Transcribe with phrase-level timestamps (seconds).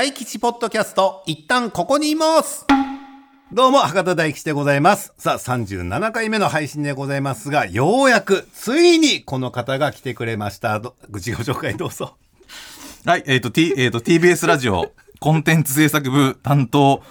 [0.00, 2.64] 大吉ポッドキャスト、一旦ここにいます。
[3.52, 5.12] どうも、博多大吉でございます。
[5.18, 10.80] さあ、37回目の配信でございますが、ようやく、ついにこの方が来てくれました。
[10.80, 12.16] ご自己紹介 どうぞ。
[13.04, 17.02] はい、えっ、と、T、えっ、と、TBS ラジオコンテンツ制作部担当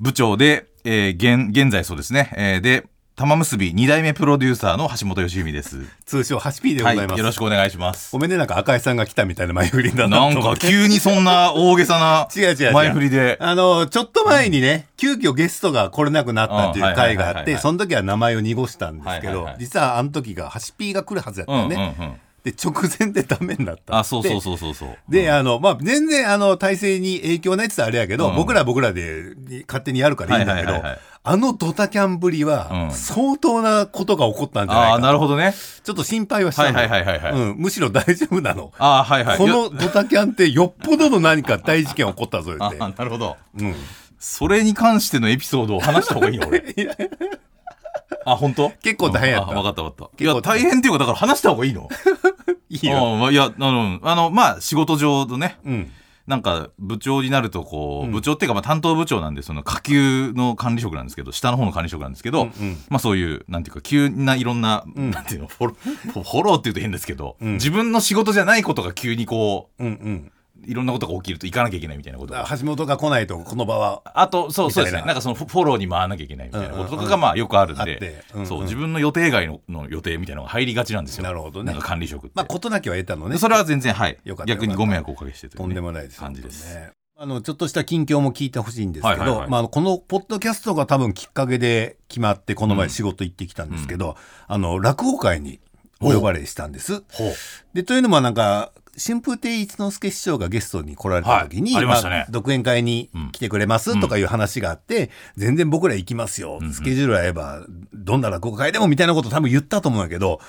[0.00, 5.82] 部長で、えー、現、現在そうですね、えー、で、玉結び2代目プロデューサーの橋本良文です。
[6.06, 7.18] 通称、ハシピーでごはい、ざいます。
[7.18, 8.10] よろしくお願いします。
[8.12, 10.56] ごめんね、なんか赤井さんが来たみたいな前振りだななんか。
[10.56, 12.26] 急にそんな大げさな。
[12.72, 13.36] 前振りで。
[13.38, 21.70] あの、ちょっと前にね、急遽ゲストが来れなくなったっていう回があって、うんはいはいはいはいその時は名前を濁したんですけどはいはいはい、実はあの時がハシピーが来るはずやったうんうん。
[21.70, 22.14] うん。
[22.44, 23.98] で、直前でダメになった。
[23.98, 24.96] あ、そうそうそうそうそう。
[25.08, 29.34] で、あの、まあ、全然、あの、体制に影響ないって言ったらあれやけど、うん僕らは僕らで
[29.68, 30.82] 勝手にやるからいいんだけど
[31.24, 35.54] あのドタキャンぶりはう、ん相当なことが起こったんじゃないああ、かなるほどね。
[35.84, 36.76] ちょっと心配はしたの。
[36.76, 38.72] はいはいはいはいはいうん、むしろ大丈夫なの。
[38.78, 39.38] ああ、はいはい。
[39.38, 42.76] このドタキャンってよっぽどの何か大事件起こったぞ、言って。
[42.80, 43.36] ああ、なるほど。
[43.56, 43.74] うん。
[44.18, 46.64] それに関してのエピソードを話した方がいいの俺。
[48.26, 48.70] あ、本当？
[48.82, 50.24] 結構大変やったあ分かった分かった。
[50.24, 51.88] いや、大変っていうか、だから話した方がいいの？
[52.68, 53.30] いいよ。
[53.30, 55.90] いや、あの、あの、まあ、仕事上のね、うん。
[56.26, 70.32] なんか、部長になると、こう、うん部長っていうか、まあ、担当部長なんで、その、下級の管理職なんですけど、下の方の管理職なんですけど、うんうんまあ、そういう、なんていうか、急ないろんな、んなんていうの、フォロー、フォローって言うと変ですけど、うん自分の仕事じゃないことが急にこうんうん。
[70.66, 74.02] う、いろんなことが起きると行かなきゃいけないみたいなこと橋本が来ないと、この場は。
[74.04, 75.00] あと、そう、そうですね。
[75.00, 81.24] ななんかそのフォローに回らなきゃいけないみたいなこととかがまあよくあるんでうんうん、そう、自分の予定外のの予定みたいなのが入りがちなんですよ。
[81.24, 82.32] なるほどねなんか管理職って。
[82.34, 83.38] まあ、事なきは得たのね。
[83.38, 84.46] それは全然、はいよかっ。
[84.46, 86.20] た逆にご迷惑をおかけしてとねとんでもないです。
[86.20, 86.74] 感じです。
[86.74, 86.92] ね。
[87.22, 94.16] あの、ちょっとした近況も聞いてほしいんですけど、まあこのポッドキャストが多分きっかけで決まって、この前仕事行ってきたんですけど、
[94.48, 95.60] あの、落語会に
[96.00, 97.04] お呼ばれしたんです。
[97.74, 106.60] で、というのもなんか、春風亭一之輔師匠がゲストに来られた時に、はいありましたねあ独演会に来てくれますとかいう話があって、全然僕ら行きますよ。
[106.72, 110.40] スケジュール合えば、どんな落語会でもみたいなこと多分言ったと思うんだけど、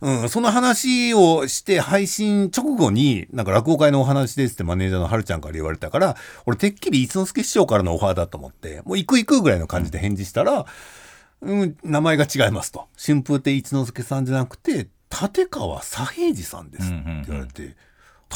[0.00, 6.16] うん、その話をして配信直後に、なんか落語会のお話ですってマネージャーのはるちゃんから言われたから、
[6.46, 10.66] 俺てっきり一之輔師匠からのオファーだと思って、もう行く行くぐらいの感じで返事したら、
[11.40, 12.86] うん、名前が違いますと。
[12.98, 14.88] 春風亭一之輔さんじゃなくて、
[15.22, 17.76] 立川左平次さんですって言われて、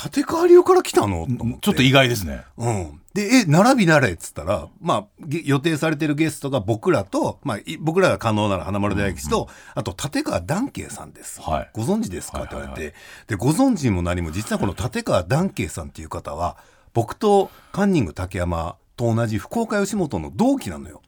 [0.04, 1.26] 立川流から来たの？
[1.60, 2.44] ちょっと意外ですね。
[2.56, 3.00] うん。
[3.14, 11.40] で、え、並びなれっつったら、まあ、げ予定されてるゲストが僕らと、まあ、い僕らが可能なら花丸大吉と、あと、立川談慶さんです。
[11.40, 12.44] はいご存知ですか？
[12.44, 12.94] って言われて、はいはい
[13.26, 16.58] で、ご存知も何も、実はこの立川談慶さんっていう方は、
[16.92, 21.02] 僕とカンニング竹山と同じ福岡吉本の同期なのよ。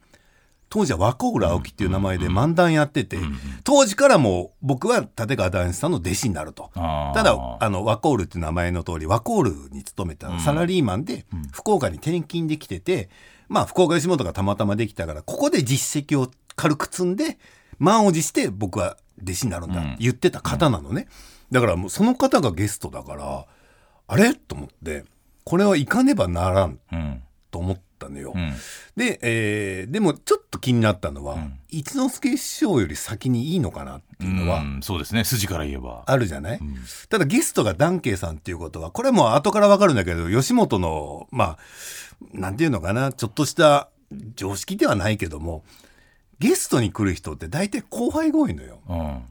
[0.71, 3.19] 当時は若浦青木っていう名前で漫談やってて、
[3.65, 6.71] 当時からもう僕は立川談志さんの弟子になると。
[6.73, 13.09] ただ、あの、ワコールっていう名前の通り、ワコールに勤めたサラリーマンで、福岡に転勤できてて、
[13.49, 17.37] まあ、福岡吉本がたまたまできたから、ここで実績を軽く積んで、
[17.77, 21.07] 満を持して僕は弟子になるんだって言ってた方なのね。
[21.51, 23.45] だからもうその方がゲストだから、
[24.07, 24.35] あれ？
[24.35, 25.03] と思って、
[25.43, 27.23] これは行かねばならんうん。
[27.49, 28.33] と思ったのよ。
[28.35, 28.53] うん。
[28.95, 35.23] で、えーでもちょっと気になったのは、ん一之輔師匠より先にいいのかなっていうのは、うんそうですね。
[35.23, 36.03] 筋から言えば。
[36.05, 36.59] あるじゃない、
[37.09, 41.57] ただゲストがダンケイさんっていうことは、これも後からわかるんだけど、吉本の、まあ、
[42.33, 43.89] なんていうのかな、ちょっとした
[44.35, 45.63] 常識ではないけども、
[46.39, 48.79] ゲストに来る人って大体後輩が多いのよ。
[48.89, 49.21] うん。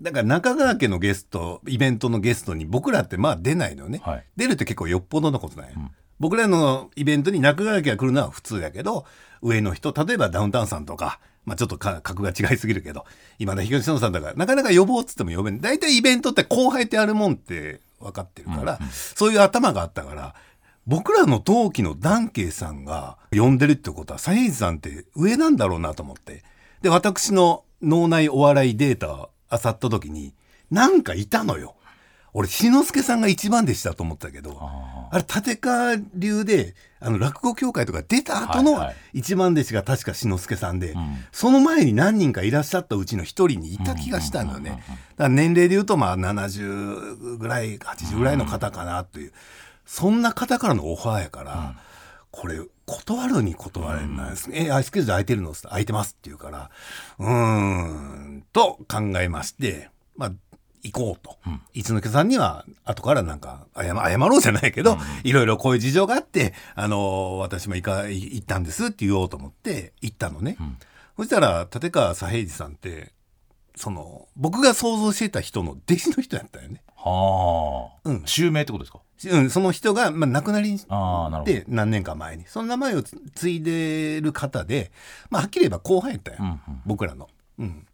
[0.00, 4.00] だから中川家のゲスト、イベントのゲストに僕らってまあ出ないのよね。
[4.04, 5.90] はい出るって結構よっぽどのことなんよ。
[6.18, 9.04] 僕らのイベントに中川家が来るのは普通やけど、
[9.42, 13.04] 上の人、例えばダウンタウンさんとか、まあちょっとか格が違いすぎるけど、
[13.38, 15.60] 今の東野さんだから、なかなか呼ぼうっつっても呼べない。
[15.60, 18.78] 大体イベントって後輩ってあるもんって分かってるから、
[19.14, 20.34] そういう頭があったから、
[20.86, 26.44] 僕らの同期のダンケイさんが呼んでるってことは、左平次さんって上なんだろうなと思って。
[26.82, 30.32] で、私の脳内お笑いデータを漁った時に、
[30.70, 31.76] なんかいたのよ。
[32.38, 38.96] 俺、志の輔さんが一番弟子だと思ったけど、ああれ、立川流で、あの、落語協会とか出た後のはいはい。
[39.14, 40.96] 一番弟子が確か志の輔さんで、ん。
[41.32, 44.70] その前に何人かいらっしゃったうちの一人にいた気がしたのよね。
[44.70, 44.82] だか
[45.16, 49.32] ら年齢で言うと、まあ、70ぐらい、80ぐらいの方かなという、
[49.86, 51.76] そんな方からのオファーやから、
[52.30, 54.66] これ、断るに断れないですね。
[54.66, 56.70] え、あ、スケジュール空いてるの空いてますって言うから、
[57.18, 60.32] うーん、と考えまして、まあ、
[60.90, 61.38] 行こうと。
[61.72, 70.56] 一之輔さんには、後からなんか、謝、謝ろうじゃないけど、いろいろこういう事情があって、あの、私も行か、行ったんですって言おうと思って、行ったのね。
[71.16, 73.12] そしたら、立川左平次さんって、
[73.74, 76.82] その、僕が想像してた人の弟子の人やったよね。
[76.96, 78.08] はあ。
[78.08, 79.00] うん襲名ってことですか？
[79.30, 80.76] うん、その人が、まあ、亡くなり
[81.44, 84.92] で何年か前にその名前をつ継いでる方で、
[85.30, 87.28] まあ、はっきり言えば後輩やったよ、うんうん僕らの。
[87.58, 87.86] うんうん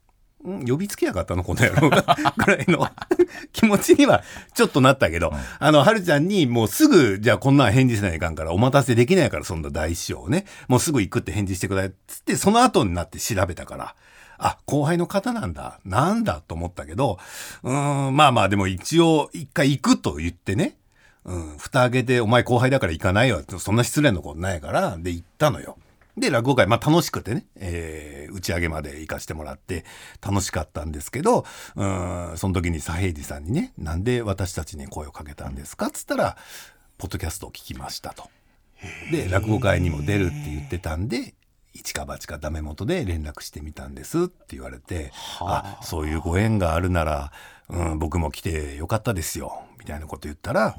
[0.44, 2.88] 呼びつけやがったのこの野郎が ぐらいの
[3.52, 4.22] 気持ちには
[4.54, 13.94] ちょっとなったけど、あの、はるちゃんにもうすぐ、じゃあこんなん返事せないかんから、お待たせできないから、そんな大師匠をね、もうすぐ行くって返事してくださいっつって、その後になって調べたから、
[14.38, 17.18] あ、後輩の方なんだ、なんだと思ったけど、
[17.62, 20.76] うーん、まあまあでも一応一回行くと言ってね、
[21.24, 25.78] うん、蓋開けて、お前後輩だから行かないよそんな失礼なことないから、で行ったのよ。
[26.16, 29.84] で、落語会、まあ楽しくてね、えー打ち上げまで行かしてもらって
[30.22, 31.44] 楽しかったんですけど、
[31.76, 35.88] うん、その時に左平次さんにね、なんで私たちに声をかけたんですか？
[35.88, 36.38] っつったら、
[36.96, 38.30] ポッドキャストを聞きましたと。
[39.10, 41.34] で、落語会にも出るって言ってたんで、
[41.74, 47.32] 一か八かダメ元で連絡してみたんですって言われて、あ、そういうご縁があるなら、
[47.68, 50.74] うん、僕も来てよかったですよ、みたいなこと言ったら、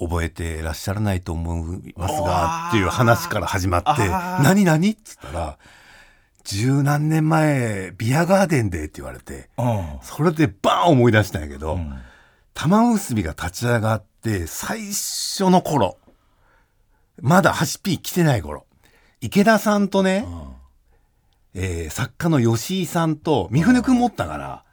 [0.00, 5.58] 覚えてらっしゃらないと思いますがっていう話から始まってあー「何何?」っつったら
[6.44, 9.98] 「十何年前ビアガーデンで」って言われてうん。
[10.02, 11.94] それでバーン思い出したんやけど、うん。
[12.54, 15.98] 玉結びが立ち上がって最初の頃
[17.20, 18.66] まだハシピー来てない頃
[19.20, 20.26] 池田さんとね、
[21.54, 24.64] えー作家の吉井さんと三船くん持ったから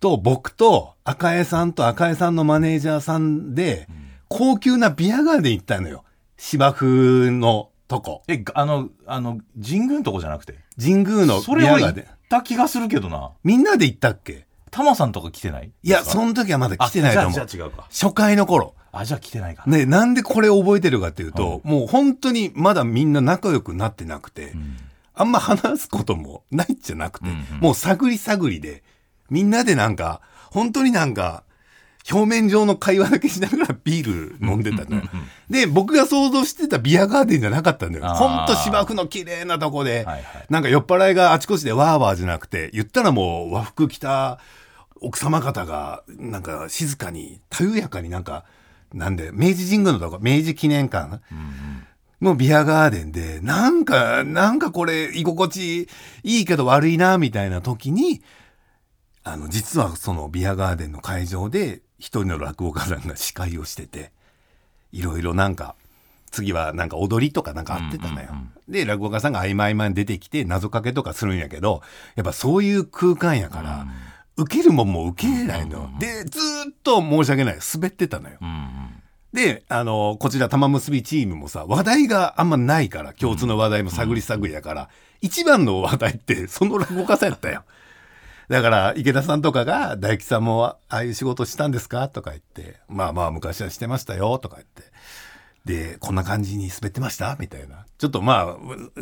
[0.00, 3.88] と僕と赤江さんと赤江さんのマネージャーさんで、
[4.28, 6.04] 高級なビアガーデン行ったのよ。
[6.36, 8.22] 芝生のとこ。
[8.28, 10.58] えあのあの神宮のとこじゃなくて？
[10.80, 12.06] 神宮のそれは行っビアガーデン。
[12.28, 13.32] た気がするけどな。
[13.42, 14.46] みんなで行ったっけ？
[14.70, 15.72] タマさんとか来てない？
[15.82, 17.30] いやその時はまだ来てないと思う。
[17.30, 17.86] あじゃ違うか。
[17.90, 18.74] 初回の頃。
[18.92, 19.64] あじゃあ来てないか。
[19.66, 24.76] ね、なんでこれを覚えてるかっていうと、もう本当にまだみんな仲良くなってなくて、うん。
[25.14, 27.60] あんま話すこともないんじゃなくて、うんうん。
[27.60, 28.84] もう探り探りで、
[29.30, 30.20] みんなでなんか、
[30.50, 31.42] 本当になんか、
[32.10, 35.02] 表面上の会話だけしながらビール飲んでたのよ。
[35.50, 38.06] で、僕が想像してたビアガーデンじゃなかったんだよ。
[38.14, 40.46] ほんと芝生の綺麗なとこで、はいはい。
[40.48, 44.38] なんか酔っ払いがあちこちでワーワーじゃなくて、言ったらもう和服着た
[45.00, 48.44] 奥様方が、なんか静かに、たゆやかになんか、
[48.92, 51.20] なんで、明治神宮のとこ、明治記念館
[52.22, 55.88] のビアガーデンで、なんか、なんかこれ居心地
[56.22, 58.22] いいけど悪いな、みたいな時に、
[59.24, 64.12] あの、実はそのビアガーデンの会場で、一人の落語家さんが司会をしてて、
[64.92, 65.74] いろいろなんか、
[66.30, 68.28] 次はなんか踊りとかなんかあってたのよ。
[68.30, 71.80] うんうんで、落語家さんが合間合間に出てきて謎かけとかするんやけど、
[72.16, 73.86] やっぱそういう空間やから、
[74.36, 75.90] 受けるもんも受けれないの。
[75.98, 77.58] で、ずーっと申し訳ない。
[77.74, 78.36] 滑ってたのよ。
[78.40, 78.78] うんうん
[79.32, 84.88] で、あの、こちら玉結びチームもさ、話題があんまないから、共通の話題も探り探りやから、
[85.20, 87.64] 一番の話題ってその落語家さんやったよ。
[88.48, 94.82] だから、池田さんとかが、大吉さんもああいう仕事したんですかとか言って、まあまあ昔はしてましたよ、とか言って。
[95.66, 97.84] で、こんな感じに滑ってましたみたいな。
[97.98, 98.56] ちょっとま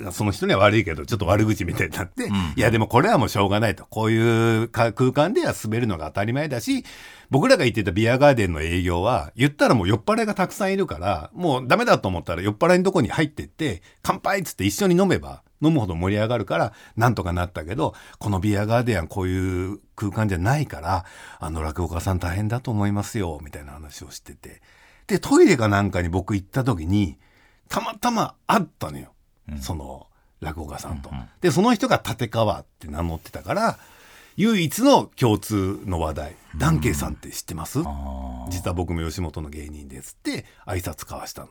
[0.05, 3.87] あ、その人には悪いけど、ちょっと悪口みたいになって、いやでもこれはもうしょうがないと。
[3.87, 6.85] こういうか空間では滑るのが当たり前だし、
[7.31, 21.05] 僕らが行ってたビアガーデンの営業は、言ったらもう酔っ払いがたくさんいるから、もうダメだと思ったら酔っ払いのとこに入ってって、乾杯っつって一緒に飲めば、飲むほど盛り上がるから、なんとかなったけど、このビアガーデンはこういう空間じゃないから、
[21.39, 24.61] あの落語家さん大変だと思いますよ、みたいな話をしてて。
[25.07, 27.19] で、トイレかなんかに僕行った時に、
[27.69, 29.13] たまたま会ったのよ。
[29.61, 30.09] その
[30.41, 31.11] 落語家さんと。
[31.41, 33.79] で、その人が立川って名乗ってたから、
[34.37, 37.81] 唯一の共通の話題、ダンケイさんって知ってます？
[37.83, 41.49] あ実は僕も吉本の芸人ですって挨拶交わしたの。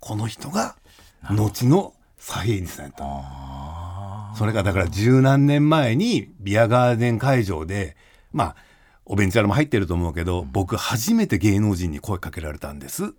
[0.00, 0.76] この人が、
[1.22, 7.98] 後の左平次さんやったそれがだから十何年前にビアガーデン会場で、
[8.32, 8.56] まあ、
[9.04, 13.14] おベンチャーも入ってると思うけど、僕初めて芸能人に声かけられたんです。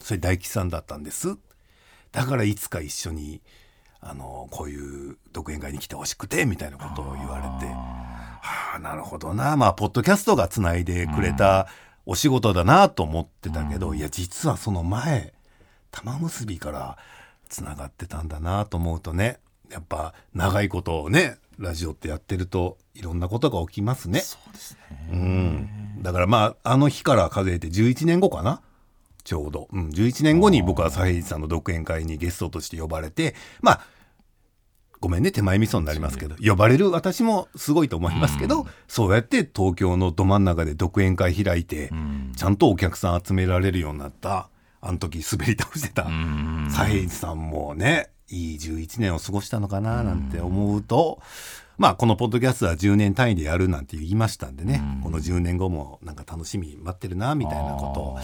[0.00, 1.36] それ大吉さんだったんです。
[2.12, 3.40] だからいつか一緒に、
[4.00, 9.56] あの、こういう独演会に来てほしくて、みたいなことを言われて、はあ、なるほどな。
[9.56, 11.68] まあ、ポッドキャストがつないでくれた
[12.04, 15.32] お仕事だなと思ってたけど、いや、実はその前、
[15.90, 16.98] 玉結びから
[17.52, 19.38] つながってたんだなと思うとね、
[19.70, 24.20] やっぱ長いことをね、ラジオってやってるといろんなことが起きますね。
[24.20, 26.02] そうですねうん。
[26.02, 28.62] だからまあ、あの日から数えて11年後かな？
[29.22, 29.68] ちょうど。
[29.70, 29.88] うん。
[29.90, 33.86] 11年後に僕は左平次さんの独演会にゲストとして呼ばれて、まあ、
[34.98, 44.48] ごめんね、手前味噌になりますけど、呼ばれる私もすごいと思いますけど、そうやって東京のど真ん中で独演会開いて、んちゃんとお客さん集められるようになった、
[44.82, 46.68] あの時滑り倒してた、うん。
[46.70, 51.20] 左平次さんもね、いい11年を過ごしたのかななんて思うと、
[51.78, 58.18] まあこのポッドキャストは10年単位でやるなんて言いましたんでね、この10年後もなんか楽しみ待ってるなみたいなことを。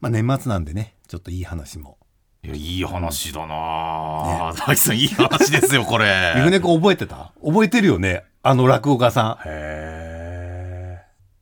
[0.00, 1.98] まあ年末なんでねちょっといい話も。
[2.44, 3.54] いやいい話だな。
[3.54, 6.32] あ大樹さんいい話ですよこれ。
[6.36, 7.32] 三船君覚えてた？
[7.44, 9.48] 覚えてるよねあの落語家さん。
[9.48, 10.17] へ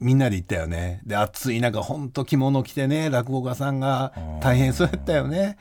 [0.01, 1.01] みんなで行ったよね。
[1.07, 5.57] で暑い中ほんと着物着てね落語家さんが大変そうやったよね。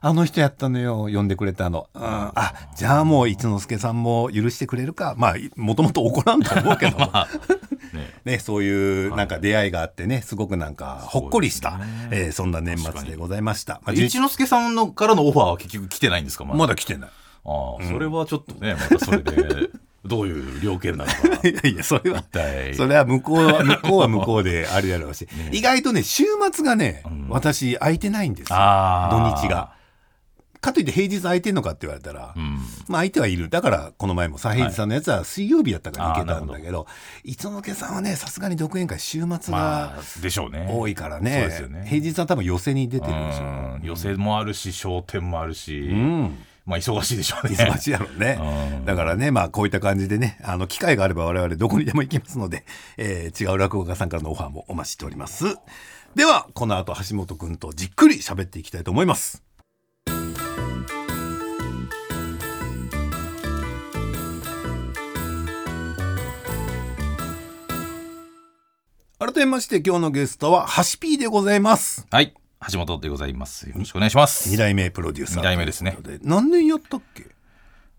[0.00, 1.08] あの人やったのよ。
[1.12, 5.14] 呼んでくれたの、うん、あじゃあもう一之輔さんも許してくれるか。
[5.16, 16.44] まあもともと怒らんと思うけどえ、 ね、 ね、そういうなんか出会いがあってねすごくなんかほっこりしたそ,、えー、そんな年末でございました、まあ、一之輔さんのからのオファーは結局来てないんですか？
[16.44, 16.56] まだ。
[16.58, 17.10] まだ来てない。
[17.44, 19.70] ああ、それはちょっとねまたそれで
[20.06, 22.24] どういう料金なのか いやいやそれは
[22.74, 28.56] それは向こうは向こうは向こうであるやろうし、 意外とね週末がね、私空いてないんですよ。
[29.10, 29.76] 土日が。
[30.66, 32.58] かといって平日空いてんのかって言われたら、うん。
[32.88, 33.48] まあ相手はいる。
[33.48, 36.86] だからこの前も左平次さんのやつは水曜日やったから行けたんだけど,、
[37.24, 40.68] 磯野家さんはねさすがに独演会週末まがあでしょうね。
[40.70, 41.86] 多いからね,、そうですよね。
[41.88, 43.80] 平日は多分寄せに出てるでしょうん。
[43.82, 48.38] 寄席もあるし商店もあるし、うんまあ忙しいでしょうね忙しいやろうね
[48.78, 48.84] うん。
[48.84, 52.64] だからね、まあこういった感じでね、あの機会があれば我々どこにでも行きますので、
[52.96, 55.44] えー違う落語家さんからのオファーもお待ちしております。
[56.16, 59.42] では、この後橋本くんとじっくり喋っていきたいと思います。
[69.18, 72.06] 改めまして今日のゲストはハシピーでございます。
[72.10, 72.34] はい
[72.72, 75.36] 橋本でございますよろしくお願いします二代目プロデューサー。
[75.38, 75.96] 二代目ですね。
[76.22, 77.26] 何年やったっけ？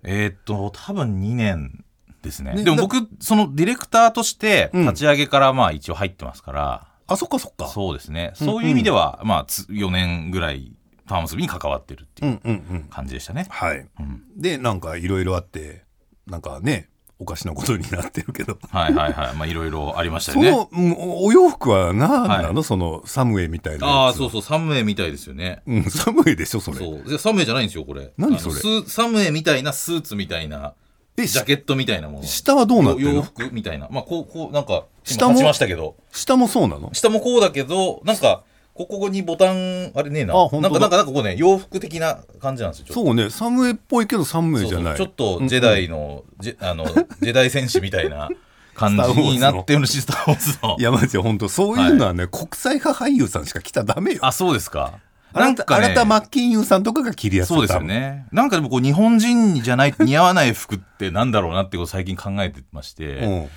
[0.03, 1.83] えーっと多分2年
[2.21, 7.67] ですねねだでも僕そのディレクターとしてうん立ち上げからまあ一応入ってますから、あ、そっかそっか。
[7.67, 10.73] そうですねそういう意味では、まあつ4年ぐらい
[11.07, 12.83] 玉結びに関わってるってういうんうんうん。
[12.89, 13.87] 感じでしたね、はい。
[13.99, 15.83] うんでなんかいろいろあって
[16.25, 19.35] なんかねおかしなことになってるけど、はいはいはい。
[19.35, 20.51] まあいろいろありましたそよね。
[20.51, 24.41] の、うんおお洋服は何なの、はそのサムエみたいなああそうそう。
[24.43, 25.63] サムエみたいですよね。
[25.65, 26.77] うん、サムエでしょそれ。
[26.77, 27.09] そう。
[27.09, 28.13] でサムエじゃないんですよこれ。
[28.17, 28.55] 何それ？
[28.87, 30.75] サムエみたいなスーツみたいな
[31.17, 32.23] えジャケットみたいなもの。
[32.23, 33.87] 下はどうなってる洋の服みたいな。
[33.89, 35.95] まあこうこうなんか下も今立ちましたけど。
[36.11, 36.93] 下もそうなの？
[36.93, 38.43] 下もこうだけどなんか
[38.85, 40.33] ここにボタンあれねえな。
[40.35, 40.69] あ本当だ。
[40.69, 43.05] なんかなんかなんかこうね洋服的な感じなんですよちょっと。
[43.05, 44.97] そうねサムエっぽいけどサムエそうじゃない。
[44.97, 48.29] そうちょっとジェダイの,、ジェあのジェダイ戦士みたいな
[48.75, 50.75] 感じになってるしスター・ウォーズの。
[50.79, 54.19] いやマジで本当そういうのはね、国際派俳優さんしか着たらダメよ。
[54.21, 54.99] あそうですか。
[55.33, 58.25] あなたあなたマまッキンユーさんとかが着るやつそうですよね。
[58.31, 63.49] なんかでもこう日本人じゃない似合わない服ってなんだろうなってことを最近考えてまして、うん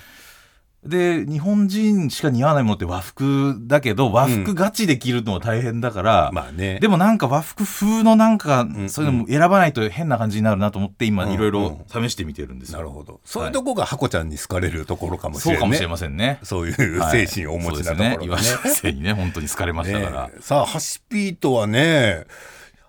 [0.85, 6.79] で日本人しか似合わないものって和服だけど和服ガチで着るのは大変だから、まあね。
[6.79, 8.89] でもなんか和服風のなんかん。
[8.89, 11.31] そういうのも選ばないと変な感じになるなと思って今うん。
[11.33, 13.21] いろいろ試してみてるんですよ、なるほど。
[13.25, 16.39] そういうとこがハコちゃんに好かれるところかもしれない、ね、そうかもしれませんね。
[16.41, 16.75] そういう
[17.11, 18.25] 精神をお持ちなところはいね。
[18.25, 20.41] 岩下先生にね本当に好かれましたから、ねえ。
[20.41, 22.25] さあハシピーとはね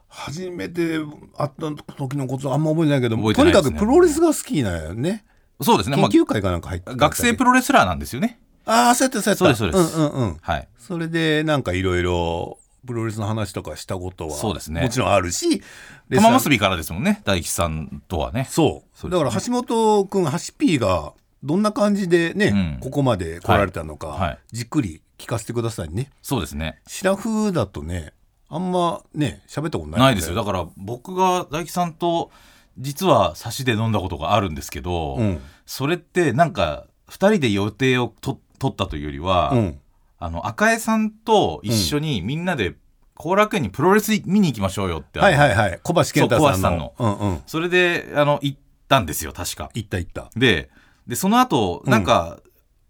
[0.09, 0.99] 初めて
[1.37, 5.25] 会った時のことはあんま覚えてないけどとにかくプロレスが好きなんよね
[5.61, 8.41] そうですね、ま研究会かなんか入ってあ、学生プロレスラーなんですよね。
[8.65, 9.57] ああそうやってそうやった。
[9.57, 9.99] そうですそうです。
[9.99, 10.39] んうんうん。
[10.41, 10.69] はい。
[10.79, 14.83] それでなんかいろいろプロレスの話とかしたことはそうですね。
[14.83, 15.63] もちろんあるし
[16.11, 17.23] 玉結びからですもんね。
[17.25, 18.47] 大吉さんとはね。
[18.51, 19.11] そう。
[19.11, 22.79] だから橋本君ハシピーがどんな感じでね、うん。
[22.81, 26.11] ここまで来られたのか、じっくり聞かせてくださいね。
[26.23, 26.81] そうですね。
[26.87, 28.13] シラフだとね
[28.49, 30.35] あんまね喋ったことないないですよ。
[30.37, 32.31] だから僕が大吉さんと
[32.79, 35.41] 実は差しで飲んだことがあるんですけど、うん。
[35.67, 39.79] それってなんか2人で予定をと取ったというよりは、うん。
[40.19, 42.77] あの赤江さんと一緒にみんなで
[43.15, 45.81] 後楽園にプロレス見に行きましょうよって、はいはいはい。
[45.83, 46.95] 小橋健太さんの。
[46.97, 47.17] そうんの。
[47.21, 47.43] うんうん。
[47.47, 49.71] それであの行ったんですよ確か。
[49.75, 50.31] 行った行った。
[50.37, 50.71] で
[51.07, 52.39] でその後なんか、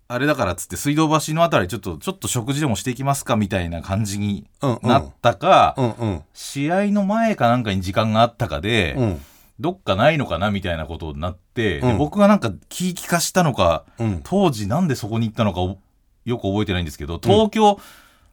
[0.09, 4.89] あれだからっつって水道橋のあたりちょっとちょっと食事でもしていきますかみたいな感じにうんうん。
[4.89, 6.23] なったか、うんうん。
[6.35, 9.21] 試合の前かなんかに時間があったかで、うん
[9.61, 11.99] どっかないのかなみたいなことになって、でうん。
[11.99, 14.21] 僕がなんか聞き聞かしたのかうん。
[14.25, 15.78] 当時なんでそこに行ったのかお
[16.25, 17.80] よく覚えてないんですけど東京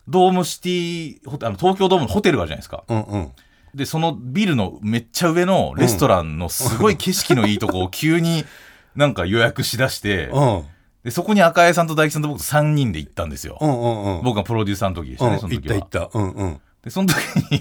[0.07, 2.83] ドームシティあの東京ドームのホテルがあるじゃないですか。
[2.87, 3.31] うんうん。
[3.75, 8.43] でそのビルのめっちゃ上のレストランのすごい景色のいいとこを急に
[8.95, 10.63] なんか予約しだしてうん。
[11.03, 13.57] でそこに赤江さんと大吉さんと僕と3人で行ったんですよ。
[13.61, 14.23] うんうんうん。
[14.23, 15.39] 僕がプロデューサーの時でしたね、うん。
[15.39, 15.87] 行っその時は。
[15.87, 16.19] た行った。
[16.19, 16.61] うんうん。
[16.83, 17.15] でその時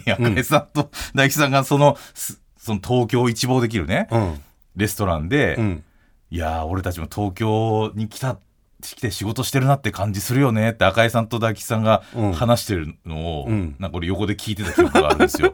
[0.06, 4.40] に赤江さんと大吉さんがそのすその東京を一望できるねうん。
[4.76, 5.84] レストランで、うん。
[6.30, 8.38] いやー俺たちも東京に来た
[8.80, 12.32] 来て仕事してるなって感じするよねって赤井さんと大吉さんがうん。
[12.32, 13.74] 話してるのを、うん。
[13.78, 15.52] なんか俺横で聞いてた記憶があるんですよ。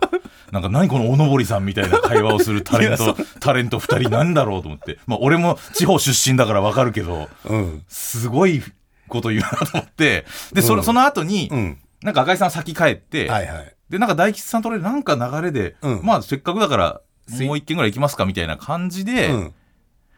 [0.51, 4.99] なんか何このおのぼりさんみたいな会話をするタレント タレント2人なんだろうと思って。
[5.07, 7.83] まあ俺も地方出身だから分かるけどうん。
[7.89, 8.63] すごい
[9.09, 10.83] こと言うなと思ってでそ,、うん。
[10.83, 11.79] その後に、うん。
[12.03, 13.75] なんか赤井さん先帰って、はいはい。
[13.89, 16.01] でなんか大吉さんと俺なんか流れで、うん。
[16.03, 17.01] まあせっかくだから
[17.45, 19.55] もう一軒ぐらい行きますかみたいな感じで、うん。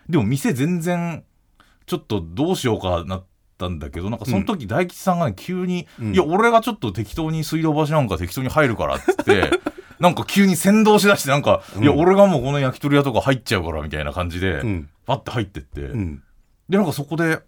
[0.09, 1.25] でも店全然
[1.87, 3.25] ちょっとどうしようかなっ
[3.59, 6.15] たんだけどなんかその時大吉さんがね急に、うん。
[6.15, 9.51] いや俺がちょっと適当に水道橋なんか適当に入るからっつって
[9.99, 11.85] なんか急に先導しだしてなんか、うん。
[11.85, 14.89] いや俺がもうこの焼き鳥屋とか入っちゃうからみたいな感じで、うん。
[15.07, 16.23] パッて入ってって、うん。
[16.69, 17.41] でなんかそこで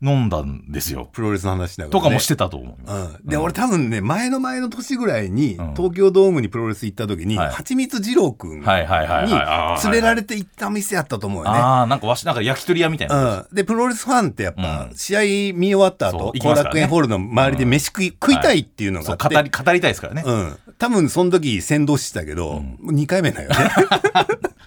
[0.00, 1.08] 飲んだんですよ。
[1.12, 2.92] プロレスの話しながら、ね、とかもしてたと思う。
[2.92, 5.74] うん、で、俺多分ね前の前の年ぐらいに、うん。
[5.74, 7.50] 東京ドームにプロレス行った時に、はい。
[7.50, 11.58] はちみつ二郎くんにはいはいはいはいあー連れられて行った店やったと思うよね。
[11.58, 13.40] ああなんかわしなんか焼き鳥屋みたいな。
[13.40, 14.96] うん、でプロレスファンってやっぱ、うん。
[14.96, 15.20] 試合
[15.56, 16.54] 見終わった後後、ね。
[16.54, 20.22] 楽園ホールの周りで飯食い,、食いたいっていうのがそうあって、語り語りたいですからね。
[20.24, 23.56] うん、多分その時先導してたけど、もう2回目だよね、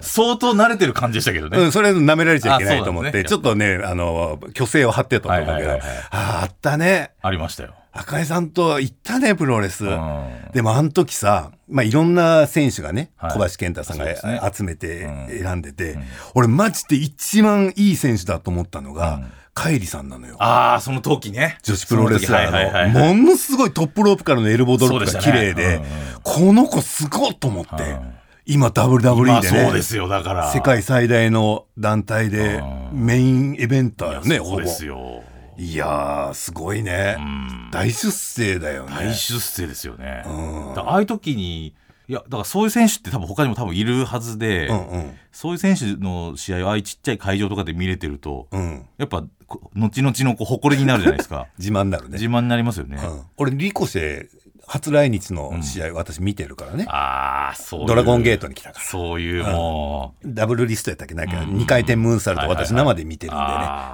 [0.00, 1.58] 相当慣れてる感じでしたけどね。
[1.58, 5.88] うん、それ舐められちゃいけないと思って、ねちょっとねあの虚勢を張ってたと思うけど、はいはいはいはい。
[5.88, 7.12] あああったね。
[7.22, 7.74] ありましたよ。
[7.96, 10.50] 赤井さんと行ったねプロレス、うん。
[10.52, 13.30] でもあの時さ、まあ、いろんな選手がね、はい。
[13.32, 14.16] 小橋健太さんがね。
[14.52, 15.28] 集めてうん。
[15.42, 16.02] 選んでて、ん。
[16.34, 19.32] 俺マジで一番いい選手だと思ったのが、うん。
[19.54, 20.34] カイリさんなのよ。
[20.40, 21.58] ああその時ね。
[21.62, 25.80] 女子プロレスラーの、ものすごいトップロープからのエルボードロップが綺麗で、
[26.24, 28.14] この子すごいと思って、うん
[28.46, 30.52] 今 WWE まあでねそうですよだから。
[30.52, 32.56] 世界最大の団体で
[32.92, 34.68] うんメインイベンターよね、そうで。
[34.68, 35.22] すよ。
[35.56, 37.20] いやー、すごいねう。
[37.20, 38.94] ん大出世だよね。
[38.94, 40.22] 大出世ですよね。
[40.26, 41.74] ああいう時に
[42.06, 48.86] いやだからそういう選手って多分他にも多分いるはずで、うんうんそういう選手の試合をああいうちっちゃい会場とかで見れてると、うん。
[48.98, 51.48] やっぱこ後々のこう誇りになるじゃないですか。
[51.58, 52.10] 自慢になるね。
[52.12, 53.02] 自慢になりますよね。
[53.02, 54.28] うん、俺リコシェ
[54.66, 56.86] 初来日の試合、私見てるからね。
[56.88, 58.84] ああそうドラゴンゲートに来たから。
[58.84, 61.14] そういうもう、ダブルリストやったっけ？
[61.14, 61.56] なんかうん。
[61.58, 63.48] 2回転ムーンサルト私生で見てるんでね。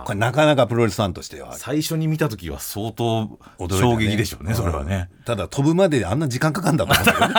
[0.04, 1.54] これなかなかプロレスファンとしては。
[1.54, 5.08] 最初に見た時は相当衝撃でしょうねそれはね。
[5.18, 5.24] うん。
[5.24, 7.34] ただ飛ぶまであんな時間かかんだと思ったけどね。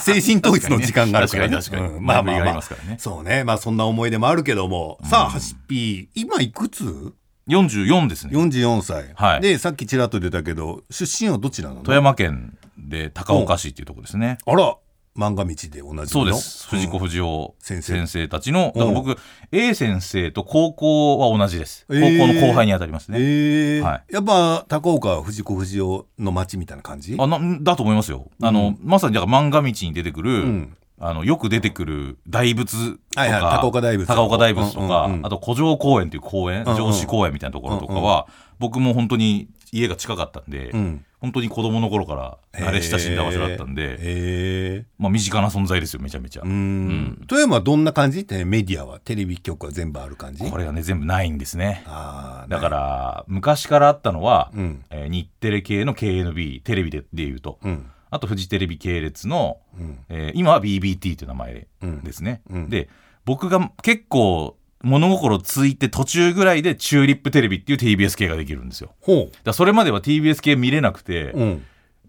[0.02, 1.56] 精神統一の時間があるからね。
[1.56, 1.98] 確かに確かに。
[1.98, 2.04] うん。
[2.06, 2.62] まあまあまあ。
[2.98, 3.44] そうね。
[3.44, 7.12] まあそんな思い出もあるけども、さあハシピー今いくつ？
[7.48, 9.40] 44ですね ?44 歳、はい。
[9.40, 11.82] でさっきちらっと出たけど出身はどちらなの？
[11.82, 14.38] 富山県で高岡市っていうところですね。
[14.46, 14.76] あら
[15.16, 16.68] 漫画道で同じそうです。
[16.68, 18.72] 藤子うん不二雄先先生生たちの。
[18.74, 19.16] だから僕
[19.50, 21.84] A 先生と高校は同じです。
[21.88, 22.18] 高えー。
[22.18, 23.18] 校の後輩にあたりますね。
[23.20, 24.14] ええはい。
[24.14, 28.30] やっぱ高岡は藤子不二雄の町みたいな感じあなだと思いますよ。
[28.40, 35.26] あの、まさにだから漫画道に出てくる、んあのよく出てくる大仏とか、はいはい高岡大仏高岡大仏とか、うんうんうん。
[35.26, 36.74] あと古城公園っていう公園、うんうん。
[36.76, 41.04] 城址公園みたいなところとかは、僕も本当に家が近かったんで、うん。
[41.20, 46.42] 本当に子供の頃から慣れ親しんだ場所だったんで、まあ身近な存在ですよめちゃめちゃ。
[46.44, 47.24] うん。
[47.28, 48.20] 富山はどんな感じ？
[48.20, 50.50] ってメディアはテレビ局は全部ある感じ？
[50.50, 51.82] これがね全部ないんですね。
[51.86, 54.84] だから昔からあったのは、うん。
[54.90, 59.98] えー日テレ系の KNB テレビででいうと、うんあとフジテレビ系列の、うん。
[60.08, 61.66] えー今は BBT という名前
[62.02, 62.42] ですね。
[62.50, 62.62] うん。
[62.64, 62.88] うんで
[63.24, 68.94] 僕が結構物心ついて途中ぐらいでチューリップテレビっていう TBS 系ができるんですよ。
[69.00, 71.34] ほだそれまでは TBS 系見れなくて、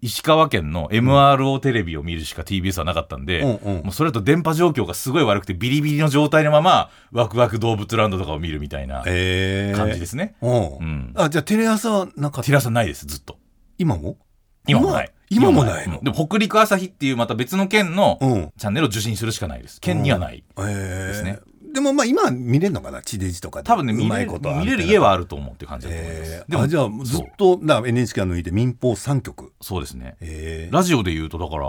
[0.01, 3.83] 石川県の MRO テレビを見るしか TBS はなかったんで、うんうん。
[3.83, 10.35] もうそれと電波状況がすごい悪くてビリビリの状態のままワクワク動物ランドとかを見るみたいなええ感じですね。
[10.41, 10.51] うん。
[10.53, 11.13] うん。
[11.17, 12.43] あじゃあテレ朝はなかった。
[12.43, 13.37] テレ朝ないですずっと。
[13.77, 14.17] 今も？
[14.65, 15.11] 今もない。
[15.31, 15.97] 今もないの？
[15.97, 18.51] うんでも北陸朝日っていうまた別の県のうん。
[18.57, 19.79] チャンネルを受信するしかないです。
[19.81, 20.43] 県にはない。
[20.59, 21.07] ええ。
[21.07, 21.39] ですね。
[21.73, 23.01] でもまあ今は見れるのかな？
[23.01, 23.67] 地デジとかで。
[23.67, 26.31] 多分ねう見れるまいこと見れる家はあると思うっていう感じだと思います。
[26.31, 26.51] ええ。
[26.51, 29.53] でもあじゃあずっとだから NHK が抜いて民放3局。
[29.61, 30.17] そうですね。
[30.19, 30.69] ええ。
[30.71, 31.65] ラジオで言うとだから、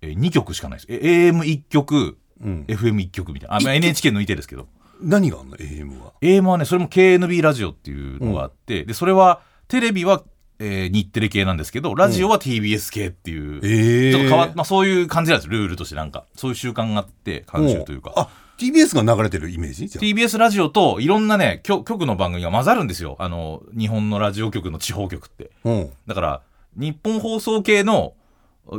[0.00, 0.86] え2曲しかないです。
[0.88, 2.64] え AM1 曲、うん。
[2.68, 3.56] FM1 曲みたいな。
[3.56, 4.68] あ、まあ、NHK 抜いてですけど。
[5.00, 6.12] 何があんの？AM は。
[6.22, 10.24] AM はね、それも KNB ラジオっていうのがあって、で、それは、テレビは、
[10.60, 16.24] えー日テレ系なんですけど、ラジオは TBS 系っていう、ええちょっと変わっ、まあそういう感じなんですルールとしてなんか。
[16.36, 18.12] そういう習慣があって、慣習というか。
[18.16, 19.86] あ TBS が流れてるイメージ？
[19.86, 23.14] じゃあ TBS ラジオといろんなね、局局の番組が混ざるんですよ。
[23.20, 25.50] あの、日本のラジオ局の地方局って。
[25.64, 26.42] うんだから、
[26.76, 28.14] 日本放送系の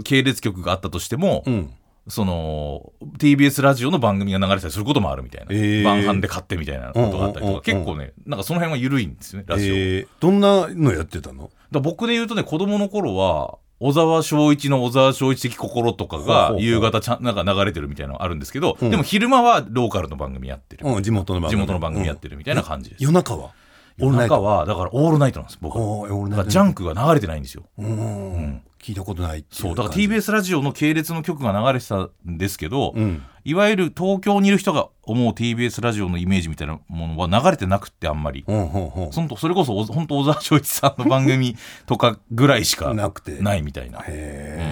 [0.03, 1.71] 系列局があったとしても、うん
[2.09, 5.83] その TBS ラジオの番組が流れてたりすることもあるみたいな、えー。
[5.83, 7.61] 晩飯で買ってみたいなことがあったりとか、うんうんうんうん。
[7.61, 10.07] 結構ねなんかその辺は緩いんですよねラジオ、えー。
[10.19, 11.51] どんなのやってたの？
[11.71, 18.89] ら僕で言うとね子供の頃は小沢昭一の小沢昭一的心とかが夕方ちゃんなんか流れてるみたいなのがあるんですけど、うん。
[18.89, 23.41] でも昼間はローカルの番組やってる、うん地元の番地組元の番組やってるみたいな感じです、夜中は？
[23.43, 23.51] 夜
[23.99, 25.81] 中はだからオールナイトなんです僕は。
[25.83, 26.29] おーオールナイト。
[26.29, 27.63] だからジャンクが流れてないんですよ。
[27.77, 28.63] うん。
[28.81, 33.23] 聞いたことないそうだから TBS ラジオの系列の曲が流れてたんですけど、うん。
[33.43, 38.43] いわゆる東京にいる人が思う TBS ラジオのイメージみたいなものは流れてなくってあんまり。
[38.47, 43.41] ほんほんほんそんとそれこそお本当小沢昭一さんの番組とかぐらいしか なくて。
[43.41, 43.99] ないみたいな、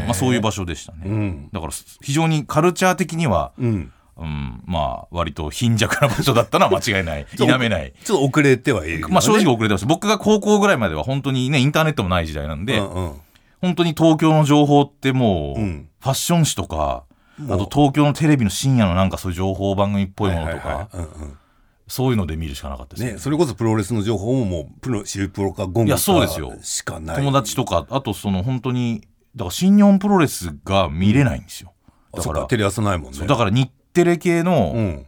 [0.06, 1.50] まあ、そういう場所でしたね、うん。
[1.52, 7.28] だから非常にカルチャー的には、うんうん、まあ割と貧弱な場所だったのは間違いない。
[7.36, 7.94] 否めない。
[8.04, 9.14] ちょっと遅れてはいるよね。
[9.14, 9.86] まあ正直遅れてます。
[9.86, 13.12] 僕が高校ぐらいまでは本当にねインターネットもない時代なんで、うんうん。
[13.62, 15.90] 本当に東京の情報ってもう、うん。
[16.00, 17.04] ファッション誌とか
[17.50, 20.90] あと東京のテレビの深夜のなんかそういう情報番組っぽいものとか、
[21.88, 23.14] そういうので見るしかなかったですね。
[23.14, 26.56] ね、それこそプロレスの情報ももうプロシルプロかゴングかそうですよ。
[26.62, 27.16] しかない。
[27.18, 29.02] 友達とかあとその本当に
[29.36, 31.74] だから新日本プロレスが見れないんですよ、
[32.12, 33.28] だかあそっからテレ朝ないもんね。
[33.28, 35.06] だから日テレ系の、うん。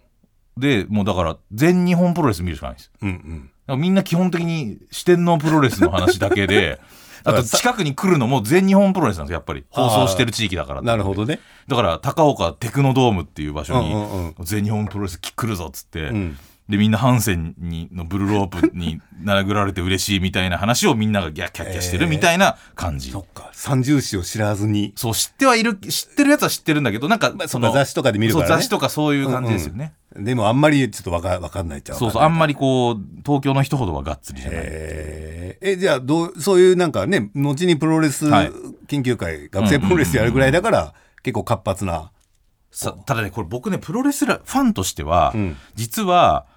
[0.58, 2.92] でもうだから全日本プロレス見るしかないんです。
[3.02, 3.80] うんうん。
[3.80, 6.82] みんな基本的に四天王プロレスの話だけで
[7.24, 9.64] あと近くに来るのも全日本プロレスなんですよやっぱり。
[9.70, 10.82] 放送してる地域だから。
[10.82, 11.40] なるほどね。
[11.68, 16.38] だから高岡テクノドームっていう場所に、全日本プロレス来るぞっつって、うん
[16.70, 23.50] でみんなハンセンにのブルーロープに殴られて嬉しいみたいな話をみんながギャッキャッキャしてるみたいな感じ、そっか。
[23.54, 24.94] 三重視を知らずに。
[24.96, 28.50] そう知ってはいる知ってるやつは知ってるんだけどなんかその雑誌とかで見るからね。
[28.50, 34.60] そう雑誌とかそういう感じですよね、でもあんまりちょっとわかわかんないっちゃそうそうあんままりこう東京の人ほどはがっつりじゃない。
[34.64, 35.68] えー。
[35.72, 38.52] えじゃあどうそういうなんかね後にプロレスはい。
[38.88, 42.12] 研究会、学生プロレスやるぐらいだから、結構活発な。
[42.72, 45.56] さただねこれ僕ねプロレスラーファンとしては、ん。
[45.76, 46.48] 実は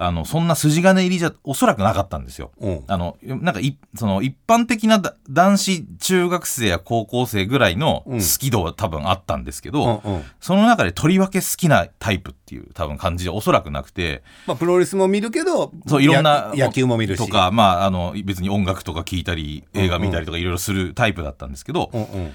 [0.00, 2.52] あのそんな筋金入りじゃおそらくなかったんですよ。
[2.60, 2.84] うん。
[2.86, 8.18] あのなんかいその一般的なだ男子中学生や高校生ぐらいのうん。
[8.20, 10.24] 好き度は多分あったんですけど、うんうん。
[10.40, 14.22] その中でとりわけ好きなタイプっていう多分感じでおそらくなくて。
[14.46, 17.18] まあ、プロレスも見るけどそういろんなや野球も見るし。
[17.18, 22.32] とか、まあ、あの別に音楽とか聴いたり映画見たりとかいろいろするタイプだったんですけど、うんうん。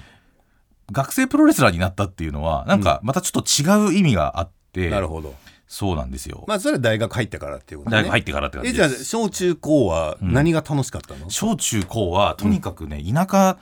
[0.92, 5.34] 学生プロレスラーになったっていうのはなんかまたちょっと違う意味があって、なるほど
[5.66, 6.44] そうなんですよ。
[6.46, 7.96] まあそれは大学入ってからっていうことね。
[7.98, 8.88] 大学入ってからって感えじゃあ。
[8.88, 13.58] 小中高は何が楽しかったの、小中高はとにかくね、田舎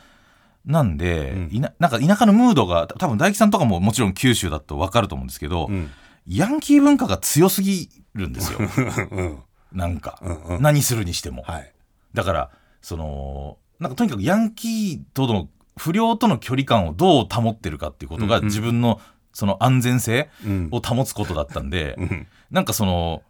[0.66, 1.48] なんで、うん。
[1.52, 5.90] いななんか田舎のムードが多分大吉さんとかももちろん九州だと分かると思うんですけど、うん。
[6.26, 8.58] ヤンキー文化が強すぎるんですよ。
[9.10, 9.38] うん。
[9.72, 10.62] なんか、うんうん。
[10.62, 11.72] 何するにしても、はい。
[12.14, 18.48] だからそのなんかとにかくヤンキーとの不良との距離感をどう保ってるかっていうことがうんうん。
[18.48, 19.00] 自分の
[19.32, 20.68] その安全性うん。
[20.70, 22.26] を保つことだったんで、うん。
[22.50, 23.22] なんかその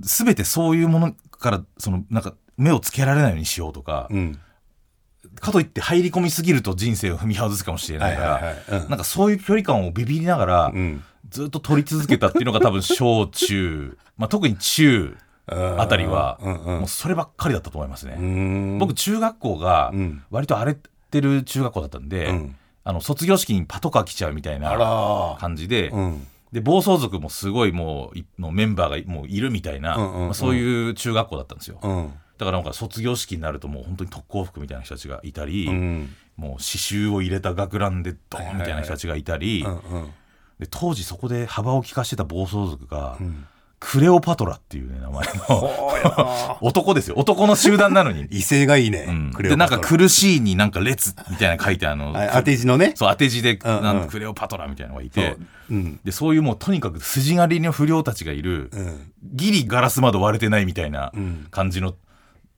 [0.00, 4.38] 全てそういうものからそのなんか目をつけられないようにしようとか、うん。
[5.40, 8.80] かといって入り込みすぎると人生を踏み外すかもしれないから、はいはいはい。
[8.82, 8.88] うん。
[8.90, 11.02] なんかそういう距離感をビビりながら、うん。
[11.30, 18.16] ずっと取り続けたっていうのが多分小中、 まあ、特に中あたりは、もうそればっかりだったと思いますね。
[18.18, 18.78] うん。
[18.78, 20.22] 僕中学校がうん。
[20.30, 20.78] 割と荒れ
[21.10, 25.36] てる中学校だったんで、うんあの卒業式にパトカー来ちゃうみたいあなら。
[25.38, 26.26] 感じで、うん。
[26.52, 30.24] で暴走族もすごいもういのメンバーがもういるみたいな、うんうんうん。
[30.24, 32.12] まあ、そういう中学校だったんですよ、うん。
[32.38, 36.14] だからなんか卒業式になるともう本当に特攻服みたいな人たちがいたり、うん。
[36.36, 40.10] もう刺繍を入れた学ランでドーンみたいな人たちがいたり、うんうん。
[40.58, 43.46] で当時そこで幅を利かしてた暴走族が、ん
[43.84, 46.58] クレオパトラっていうね名前の。
[46.60, 47.16] 男ですよ。
[47.18, 49.32] 男の集団なのに、威勢がいいね、うん。
[49.32, 49.88] クレでなんオパトラ。
[49.88, 52.92] か苦しいになんか列みたいなの書いてあのはい当て字のね。
[52.94, 53.82] そう当て字で、うんうん。
[53.82, 55.36] なんかクレオパトラみたいなのがいそて
[55.70, 55.74] う。
[55.74, 56.00] うん。
[56.04, 59.12] でそういうもうとにかく筋狩りの不良たちがいる、うん。
[59.24, 61.46] ギリガラス窓割れてないみたいなうん。
[61.50, 61.94] 感じの、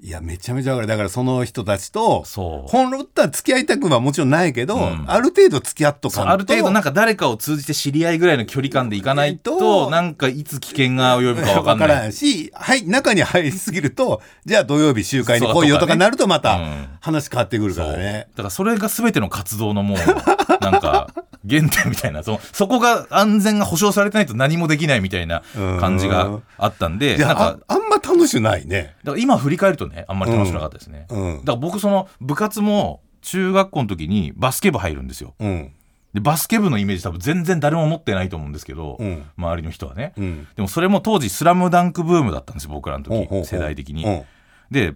[0.01, 0.87] いやめちゃめちゃわかる。
[0.87, 2.71] だからその人たちとそう。
[2.71, 5.05] 本来だったら付き合いたくはもちろんないけど、ん。
[5.09, 11.89] ある程度付き合っとかある程度なんか誰かを通じて知り合いぐらいの距離感でいかないととなんかいつ危険が及ぶか 分かんない。
[11.89, 16.61] わからんし、はい、中に入りすぎると、じゃあ土曜日集会に来いよとかなるとまた
[17.01, 18.27] 話変わってくるからね。
[18.35, 19.99] だからそれが全ての活動のもう
[20.61, 21.09] なんか
[21.49, 22.23] 原点みたいな。
[22.23, 25.43] そそこが安全が保障されてないと何もできないみたいな
[25.81, 28.95] 感じがあったんでじゃなんかあんま楽しくないね。
[29.05, 31.39] だから今振り返るとねあんまり楽しくなかったですね、うん。
[31.39, 35.35] だから僕その部活も中学校の時にバスケ部入るんですよ。
[35.39, 35.73] うん。
[36.13, 39.25] でバスケ部のイメージ多分全然誰も持ってないと思うんですけど、うん。
[39.37, 40.49] 周りの人はね、うん。
[40.55, 44.23] でもそれも当時「スラムダンクブームだったんですよ僕らの時世代的に、うん。
[44.71, 44.95] で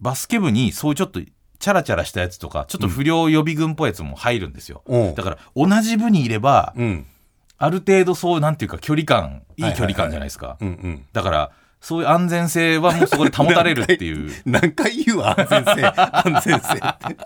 [0.00, 5.14] バスケ部にそういうちょっとチャラチャラしたやつとかちょっと不良予備軍っぽいやつも入るんですよ、うん。
[5.14, 7.06] だから同じ部にいれば、うん。
[7.60, 10.58] ある程度そうなんていうか距離感いい距離感じゃないですか。
[11.12, 14.32] だからそういう安全性はもうそこで保たれるっていう。
[14.44, 15.86] 何回言うわ、安全性。
[15.96, 17.16] 安全性って。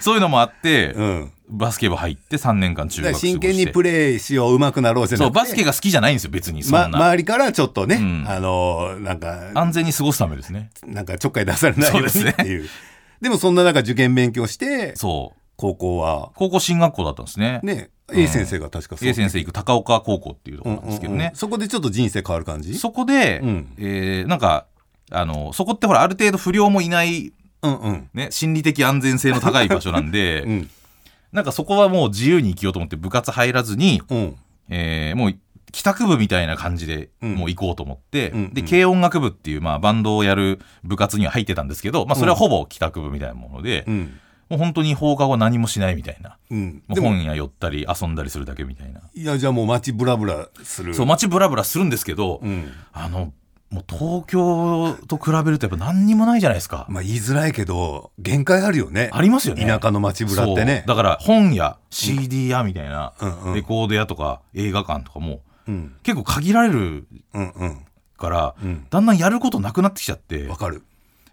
[0.00, 1.32] そういうのもあって、うん。
[1.48, 5.38] バスケ部入って3年間中学真剣にプレーしよう、上手くなろうじゃなくて。
[5.38, 8.24] そうバスケが好きじゃないんですよ別にそんま、な、周りからちょっとね、ん。
[8.26, 10.70] あのなんか、安全に過ごすためですね。
[10.86, 12.42] なんかちょっかい出されないようにそうですね。
[12.42, 12.68] っていう。
[13.20, 15.38] でもそんな中受験勉強して、そう。
[15.56, 17.60] 高校は、高校進学校だったんですね。
[17.62, 19.08] ね、A 先生が確かそう。
[19.08, 21.36] A 先生行く高岡高校っていうところなんですけどね、うんうんうん。
[21.36, 22.78] そこでちょっと人生変わる感じ？
[22.78, 23.74] そこで、うん。
[23.78, 24.66] えーなんか
[25.10, 28.10] あのそこってほらある程度不良もいない、うんうん。
[28.14, 30.70] ね、心理的安全性の高い場所なんで、 うん。
[31.32, 34.36] なんかそこはもう自由に生きようと思って部活入らずに、うん。
[34.68, 35.34] えーもう
[35.72, 37.34] 帰宅部みたいな感じでうん。
[37.36, 38.54] もう行こうと思って、うんうん。
[38.54, 44.18] で軽音楽部っていう、まあ、バンドをやる部活には入ってたんですけど、まあ、それはほぼ帰宅部みたいなもので、うん
[44.52, 46.36] もう本当に放課後何もしないみたいな。
[46.50, 46.82] うん。
[46.90, 49.00] 本屋寄ったり遊んだりするだけみたいな。
[49.14, 50.92] いやじゃあもう街ブラブラする。
[50.92, 52.70] そう街ブラブラするんですけど、うん。
[52.92, 53.32] あの
[53.70, 56.84] もう東京と比べるとやっぱ何にもないじゃないですか。
[56.90, 59.08] まあ言いづらいけど限界あるよね。
[59.14, 59.64] ありますよね。
[59.64, 60.84] 田舎の街ブラってね。
[60.86, 63.42] だから本屋 CD 屋みたいな、うん。
[63.44, 63.54] うん。
[63.54, 65.96] レコード屋とか映画館とかもうん。
[66.02, 67.06] 結構限られる
[68.18, 68.86] から、うん。
[68.90, 70.46] だんだんやることなくなってきちゃって。
[70.46, 70.82] わかる。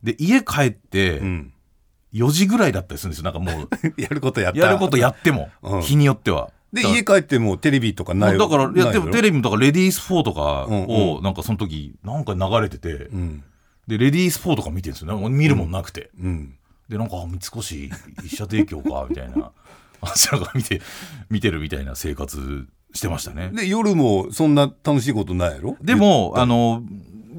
[0.04, 1.54] で家帰ってうん
[2.14, 3.24] 4時ぐらいだったりするんですよ。
[3.26, 3.70] なんかもう
[4.02, 5.82] やることやったやることやっても、うん。
[5.82, 6.52] 日によっては。
[6.72, 10.84] でだから家帰ってもうテレビとかないだからいやでもテレレビもだからレディース4とかうん
[11.16, 13.44] をなんかその時なんか流れてて、うん。
[13.88, 15.30] でレディース4とか見てるんですよね。
[15.30, 16.56] 見るもんなくて、うん。
[16.88, 17.76] でなんかあ三越
[18.24, 19.52] 一社提供かみたいな。
[20.02, 20.82] あちらが見て
[21.30, 23.52] 見てるみたいな生活してましたね。
[23.54, 25.76] で夜もそんな楽しいことないやろ？
[25.82, 26.84] でもあの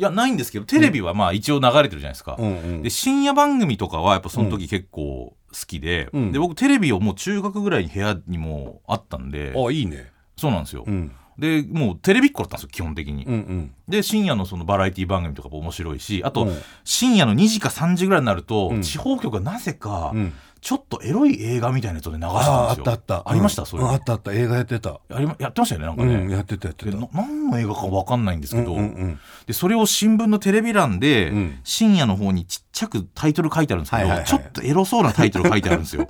[0.00, 2.82] いやないんですけどテレビはまあ一応流れてるじゃないですか、うんうん。
[2.82, 6.32] で深夜番組とかはやっぱその時結構好きで,、うん。
[6.32, 10.10] で僕テレビをもう中学ぐらいに部屋にもあったんで、あいいね。
[10.38, 11.12] そうなんですよ、うん。
[11.36, 13.74] でもうテレビっ子だったんですよ基本的に、うんうん。
[13.88, 16.58] で深夜のそのバラエティ番組とかも面白いしあと、うん。
[16.82, 18.82] 深夜の2時か3時ぐらいになると、うん。
[18.82, 22.82] 地方局がなぜか、うんちょっとエロい映画みたいなやつで流したんですよ。
[22.82, 23.22] ったあった。
[23.30, 23.92] ありました、うんそういうの。
[23.92, 24.32] あったあった。
[24.32, 25.00] 映画やってた。
[25.08, 26.96] やりまやってましたよねなんかね、うんやってたやってた。
[27.12, 31.58] 何の映画か分かんないんですけど、うんうんでそれを新聞のテレビ欄で、うん。
[31.64, 34.26] 深夜の方にちっちゃくタイトル書いてあるんですけど、はいはいはい。
[34.26, 36.08] ちょっとエロそうなタイトル書いてあるんですよ。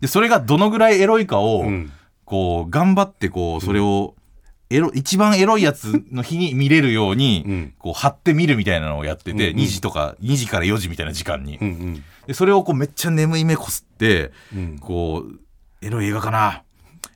[0.00, 1.92] でそれがどのぐらいエロいかを、うん。
[2.24, 4.14] こう頑張ってこうそれを
[4.72, 7.74] エロ一番エロいやつの日に見れるように、 うん。
[7.78, 9.64] こう貼って見るみたいなのをやってて、うんうん。
[9.64, 11.68] 2時とか2時から4時みたいな時間に、うん。
[11.68, 14.78] うんでそれをこうめっちゃ眠い目こすって、うん。
[14.78, 15.40] こう
[15.84, 16.62] エロい映画かな。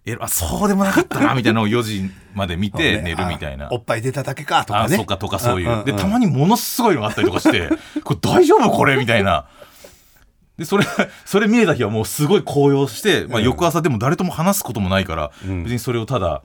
[0.05, 3.67] エロあそうでもなかったなみたいなのを4時まで見て寝るみたいな。
[3.67, 7.71] あおっぱい出ただけかとかあねそうかとかそういう、でたまにものすごいのがあったりとかして
[8.05, 9.47] これ大丈夫これみたいな。
[10.59, 10.87] でそれ
[11.25, 13.45] それ見れた日はもうすごい高揚して、まあ、うん。
[13.45, 15.65] 翌朝でも誰とも話すこともないから、うん。
[15.65, 16.43] 別にそれをただ、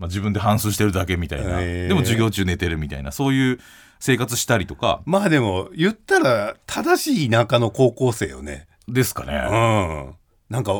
[0.00, 3.12] まあ、自分で反芻してるだけみたいな、へーでも授業中寝てるみたいな。
[3.12, 3.58] そういう
[4.00, 5.02] 生活したりとか。
[5.04, 8.66] まあでも言ったら正しい田舎の高校生よね。
[8.88, 9.34] ですかね。
[9.34, 10.14] うん。
[10.48, 10.72] なんか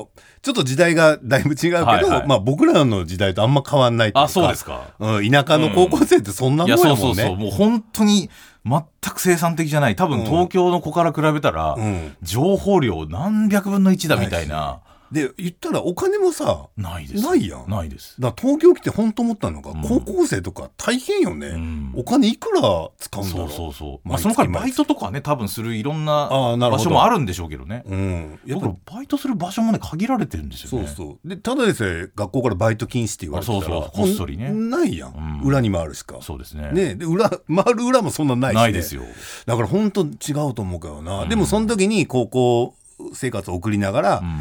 [0.42, 2.26] ちょっと時代がだいぶ違うけど、はいはい。
[2.26, 4.22] まあ僕らの時代とあんま変わんないっていうか。
[4.22, 4.94] あそうですか。
[4.98, 8.30] うん、田舎の高校生ってそんなもんいややもんね、そうそうそうもう本当に
[8.64, 8.82] 全
[9.14, 9.96] く生産的じゃない。
[9.96, 10.24] 多分うん。
[10.24, 14.80] 東京の子から比べたら、うん、情報量何百分の1だみたいな
[15.12, 17.24] で言ったらお金もさないです。
[17.24, 17.68] ないやん。
[17.68, 18.20] ないです。
[18.20, 19.82] だから東京来て本当思ったのが、うん。
[19.82, 21.92] 高校生とか大変よね、うん。
[21.96, 22.60] お金いくら
[22.98, 23.72] 使うんだろそううそう。
[23.72, 27.82] そう、まあ、その代わりバイトとかね多分するいろんな場所もあるんでしょうけどね。
[27.86, 30.86] うん、やっ僕ぱらバイトする場所もね限られてるんですよね。
[30.86, 31.28] そうそう。
[31.28, 34.06] でただでさえ学校からバイト禁止って言われてたらあそうそう。
[34.06, 34.50] こっそりね。
[34.52, 35.48] ないやん、うん。
[35.48, 36.18] 裏に回るしか。
[36.22, 36.70] そうですね。
[36.72, 36.94] ね。
[36.94, 39.02] で裏回る裏もそんなないし、ね、ないですよ。
[39.46, 41.28] だから本当違うと思うけどな、うん。
[41.28, 42.74] でもその時に高校
[43.12, 44.40] 生活を送りながら、うん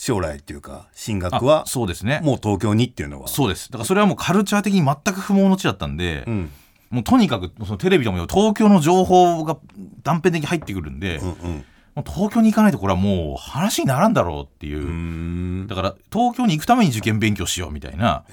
[0.00, 2.20] 将来っていうか進学あはそうですね。
[2.24, 3.28] もう東京にっていうのは。
[3.28, 3.70] そうです。
[3.70, 6.50] だからそれはもうカルチャー的に全く不毛の地だったんで、うん。
[6.88, 9.58] もうとにかくそのテレビでも東京の情報が
[10.02, 11.64] 断片的に入ってくるんで、うんうん
[12.06, 18.24] 東京に行かないとこれはもう話にならんだろうっていう、だから東京に行くために受験勉強しようみたいな、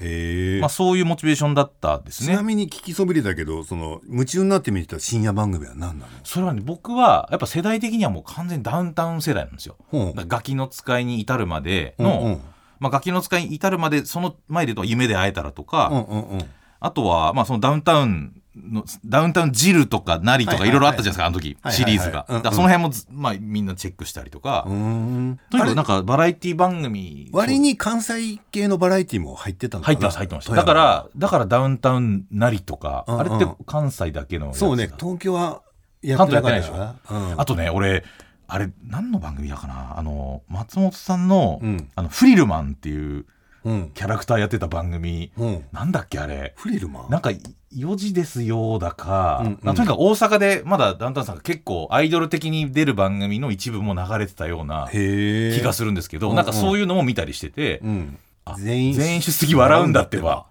[0.60, 2.34] まあ、そういうモチベーションだったですね。
[2.34, 6.10] ちなみに聞きそびれたけどその夢中になって見てた深夜番組は何なの？
[6.24, 9.76] それはね僕はやっぱ世代的にはもう完全にダウンタウン世代なんですよ。
[9.92, 12.40] ガキの使いに至るまでの、うんうん。
[12.80, 16.44] まあ、ガキの使いに至るまでその前で言うと夢で会えたらとか、うんうんうん。
[16.80, 18.37] あとはまあそのダウンタウン
[18.70, 29.94] のダウンタウンジルとかナリとかはいろいろあったじゃないですか、あの時、シリーズが、その辺もず、まあ、みんなチェックしたりとか、とにかくなんかバラエティ番組割に関西系のバラエティも入ってたのかな？
[29.94, 35.62] 入ってます入ってましただからだからダウンタウンなりとか、あれって関西だけのそうね東京は
[36.02, 36.96] やってなかったよな。
[37.10, 37.40] うん。
[37.40, 38.04] あとね俺
[38.46, 39.98] あれ何の番組だかな？
[39.98, 41.88] あの松本さんの,、うん。
[41.94, 43.26] あのフリルマンっていううん
[43.62, 45.32] キャラクターやってた番組。
[45.36, 45.64] うん。
[45.72, 46.54] なんだっけあれ。
[46.56, 47.10] フリルマン。
[47.10, 49.58] なんか4時ですよだか、うんうん。
[49.62, 56.36] なんかとにかく大阪でまだダウンタウンさんが結構アイドル的に出る番組の一部も流れてたようなへえ気がするんですけど、うんうん。
[56.36, 58.18] なんかそういうのも見たりしてて、うん。
[58.44, 60.46] あ全員全員出席笑うんだってば。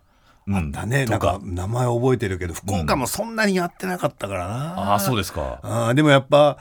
[0.46, 0.72] うん。
[0.72, 1.06] だね。
[1.06, 5.60] なんか名前覚えてるけど福岡もそんなにやってなかったからな、ああそうですか。
[5.64, 6.58] あーでもやっぱ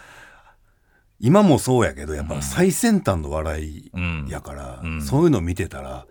[1.21, 5.03] 今もそうやけどやっぱ最先端の笑いうんやから、うん。
[5.03, 6.07] そういうの見てたら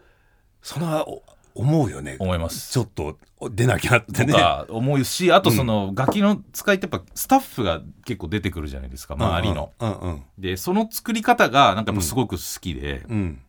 [0.66, 1.22] それはお
[1.54, 2.18] 思うよね。
[2.20, 2.74] 思います。
[2.74, 3.20] ちょっと
[3.52, 4.34] 出なきゃってね。
[4.34, 9.72] とか思うしあとその楽器の使いってやっぱスタッフが結構出てくるじゃないですか周りの。
[9.80, 13.42] うんうんでその作り方がなんかすごく好きで、うん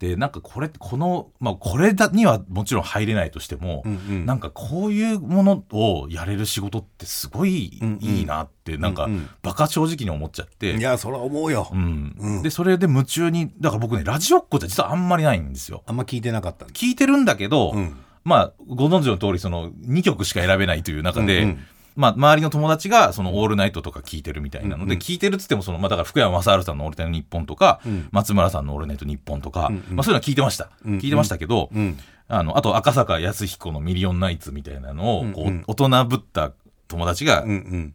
[0.00, 4.26] でなんかこれこの、まあ、これだにはもちろん入れないとしても、うんうん。
[4.26, 9.28] なんかこういうものをやれる仕事ってすごいいいなって、なんかうんうん。
[9.42, 10.74] バカ正直に思っちゃって。
[10.74, 12.16] いやそれは思うよ、うん。
[12.18, 12.42] うん。
[12.42, 15.82] でそれで夢中にだから僕ねラジオっ子って実はあんまりないんですよ。
[15.86, 17.94] あんま聞いてなかった聞いてるんだけど、うん。
[18.24, 21.66] まあご存知の通りその2曲しか選べないという中で、うんうん
[22.00, 28.08] まあ、周りの友達がその「オールナイト」とか聞いてるみたいなので、聞いてるっつってもその、まあ、だから福山雅治さんの「オールナイトニッポン」とか、うん。
[28.10, 31.98] 松村さんの「オールナイトニッポン」とか、まあ、そういうのは聞いてました、聞いてましたけど、うん。
[32.28, 36.52] あのあと赤坂康彦の「ミリオンナイツ」みたいなのをこう、大人ぶった
[36.88, 37.44] 友達が、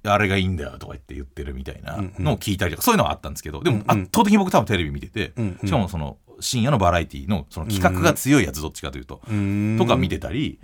[0.04, 5.34] あれがいいんだよとか言って言ってるみたいなのを聞いたりとか、そういうのはあったんですけどでも圧倒的に僕多分テレビ見てて、
[5.66, 9.22] しかもその深夜のバラエティのその企画が強いやつどっちかというと、
[9.78, 10.60] とか見てたり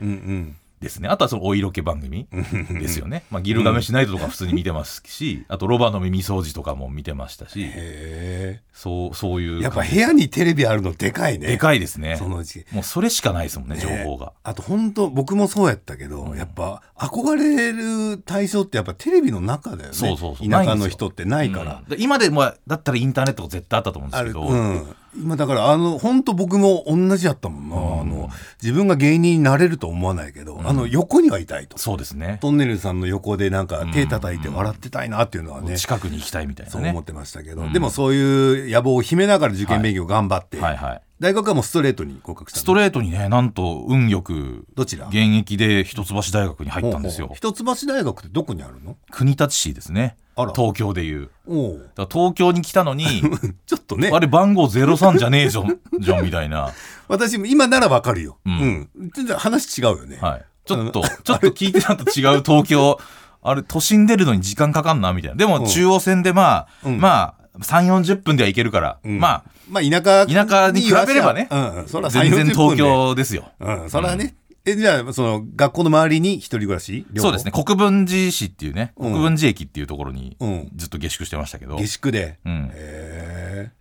[0.82, 1.08] ですね。
[1.08, 2.28] あとはそのお色気番組
[2.72, 7.62] ですよね、まあ、ギルガメシナイトとか普通に見てますし、あとロバの耳掃除とかも見てましたし。
[7.62, 11.48] へそうそういうえやっぱ部屋にテレビあるのでかいね。
[11.48, 12.16] でかいですね。
[12.18, 14.34] そのうちもうそれしかないですもんね情ね報が。
[14.44, 19.96] あと本当僕もそうやったけど、やっぱ憧れる対象ってやっぱテレビの中だよね。
[19.96, 20.50] そうそうそう。
[20.50, 28.30] 田舎の人ってないから、今でもだったらインターネットが絶対あったと思うんですけど、うん、今だからあの本当僕も同じやったもんな、あの
[28.62, 31.78] 自分が芸人になれると思わないけど、あの横にはいたいと。
[31.78, 32.38] そうですね。
[32.42, 36.80] トンネルズさんの横でなんか手叩いて笑ってたいなっていうのはね、近くに行きたいみたいなね。
[36.82, 45.06] そう思ってましたけど、でもそういう野望を秘めながら受験勉強頑張って、はいはい大学はもうストレートに合格したストレートにねなんと運よくどちら？
[45.06, 47.32] 現役で一橋大学に入ったんですよ。
[47.36, 48.98] 一橋大学ってどこにあるの？
[49.12, 50.18] 国立市ですね。
[50.36, 50.54] あら。
[50.54, 51.30] 東京でいう。
[51.48, 51.78] おう。
[51.78, 53.06] だから東京に来たのに
[53.68, 54.10] ちょっとね。
[54.12, 56.72] あれ番号03じゃねえじゃん じゃんみたいな、
[57.08, 58.56] 私も今ならわかるよ、ううん。
[58.56, 62.98] ん全然話違うよね、はい、ちょっと ちょっと聞いてたのと違う東京。
[63.44, 65.38] あれ都心出るのに時間かかんなみたいな。
[65.38, 67.00] でも中央線でまあ、うん。
[67.00, 69.20] まあ3 4 0分では行けるから、ん。
[69.20, 72.78] ままあ田舎あ田舎に比べればね、全然3 40分東で。
[72.78, 73.52] 京ですよ。
[73.60, 77.06] うん、それはね、えじゃあその学校の周りに一人暮らし？
[77.18, 77.52] そうですね。
[77.52, 78.94] 国分寺市っていうね。
[78.98, 79.12] うん。
[79.12, 80.72] 国分寺駅っていうところにうん。
[80.76, 82.70] ずっと下宿してましたけど、下宿で、うん。
[82.74, 83.72] へえ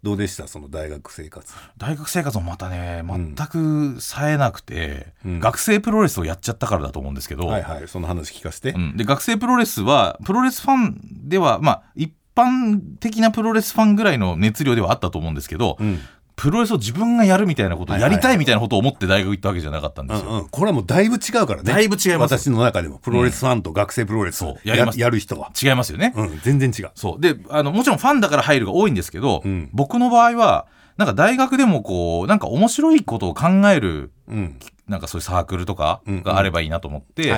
[0.00, 0.46] どうでした？
[0.46, 1.52] その大学生活。
[1.76, 5.40] 大学生活もまたね全く冴えなくて、うん。
[5.40, 7.88] 学生プロレスをやっちゃったからだと思うんですけど、はいはい。
[7.88, 15.98] その話聞かせて、うん、で学生プロレスはプロレスファンではまあ一般的なプロレスファンぐらいの熱量ではあったと思うんですけど、うん。
[16.38, 20.30] プロレスを自分がやるみたいなことをやりたいみたいなことを思って大学行ったわけじゃなかったんですよ。
[20.30, 21.72] うんうん、これはもうだいぶ違うからね。
[21.72, 25.00] だいぶ違います私の中でもプロレスファンと学生プロレス、そうややります。
[25.00, 26.12] やる人は、違いますよね。
[26.14, 26.92] うん、全然違う。
[26.94, 27.20] そう。
[27.20, 29.68] であのもちろんファンだから入るが多いんですけど、うん。
[29.72, 34.58] 僕の場合はなんか大学でもこうなんか面白いことを考えるうん。
[34.86, 36.22] なんかそういうサークルとかうん。
[36.22, 37.32] があればいいなと思って、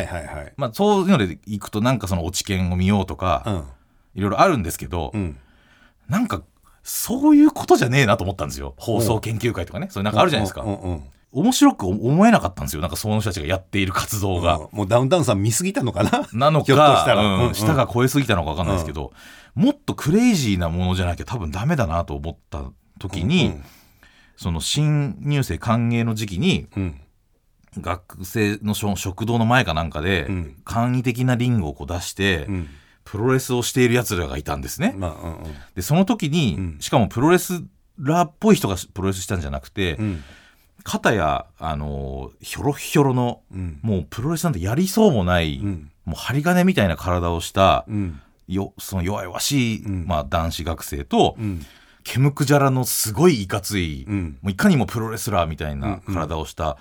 [0.59, 3.65] まあ、そういうので行くとなんかその落ち研を見ようとか、うん
[4.15, 5.39] いろいろあるんですけど、うん。
[6.09, 6.43] なんか
[6.83, 8.75] そういうことじゃねえなと思ったんですよ。
[8.79, 9.89] 放送研究会とかね。
[9.91, 16.29] それなんかあるじゃないですか、うんうんうん面白く思えなかったんですよなんかその人たちがやっている活動が、うんもうダウンタウンさん見すぎたのかな？
[16.33, 17.05] なのから。
[17.15, 19.13] うんうんが超えすぎたのか分かんないですけど、
[19.55, 22.65] もっとクレイジーなものじゃなきゃ多分ダメだなと思った
[22.99, 23.55] 時に、
[24.37, 26.83] その新入生歓迎の時期にうん。
[26.83, 27.01] うん
[27.79, 30.57] 学生の食食堂の前かなんかで、うん。
[30.65, 32.69] 簡易的なリングをこう出して、うん
[33.05, 34.95] プロレスをしているやつらがいたんですね。
[34.97, 35.55] まあうんうん。
[35.75, 36.77] でその時に、うん。
[36.81, 37.63] しかもプロレス
[37.99, 40.25] ラーっぽい人がプロレスしたんじゃなくて、うん。
[40.83, 43.79] 肩やあのひょろひょろのうん。
[43.83, 45.91] もうプロレスなんてやりそうもない、うん。
[46.05, 48.21] もう針金みたいな体をした、うん。
[48.49, 50.07] よその弱々しい、うん。
[50.07, 51.65] まあ、男子学生と、うん。
[52.03, 54.39] ケムクジャラのすごいいかつい、うん。
[54.43, 56.79] もういかにもプロレスラーみたいな体をした、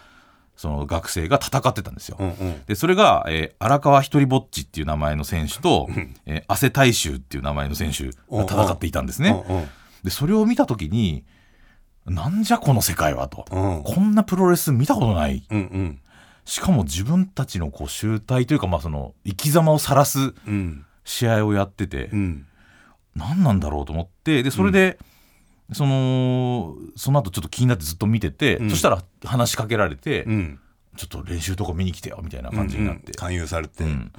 [0.59, 2.17] その学生が戦ってたんですよ。
[2.19, 2.65] うんうん。
[2.65, 5.87] でそれが、えー荒川一人ぼっちっていう名前の選手と、
[6.25, 9.41] えー汗大衆っていう名前の選手が戦っていたんですね。
[9.47, 9.69] うんうん。
[10.03, 11.23] でそれを見た時に
[12.05, 13.83] なんじゃこの世界はと、うん。
[13.83, 15.47] こんなプロレス見たことない。
[15.49, 15.99] うんうん。
[16.43, 20.85] しかも自分たちのこう集大というか、まあ、その生き様を晒すうん。
[21.05, 22.45] 試合をやってて、うん。
[23.15, 24.99] 何なんだろうと思ってでそれで、
[25.71, 28.69] そのその後ちょっと気になってずっと見てて、うん。
[28.69, 30.59] そしたら話しかけられて、うん。
[30.97, 33.83] ちょっと練習とか見に来てよみたいな感じになって、うん勧誘されて。
[33.83, 34.11] うん。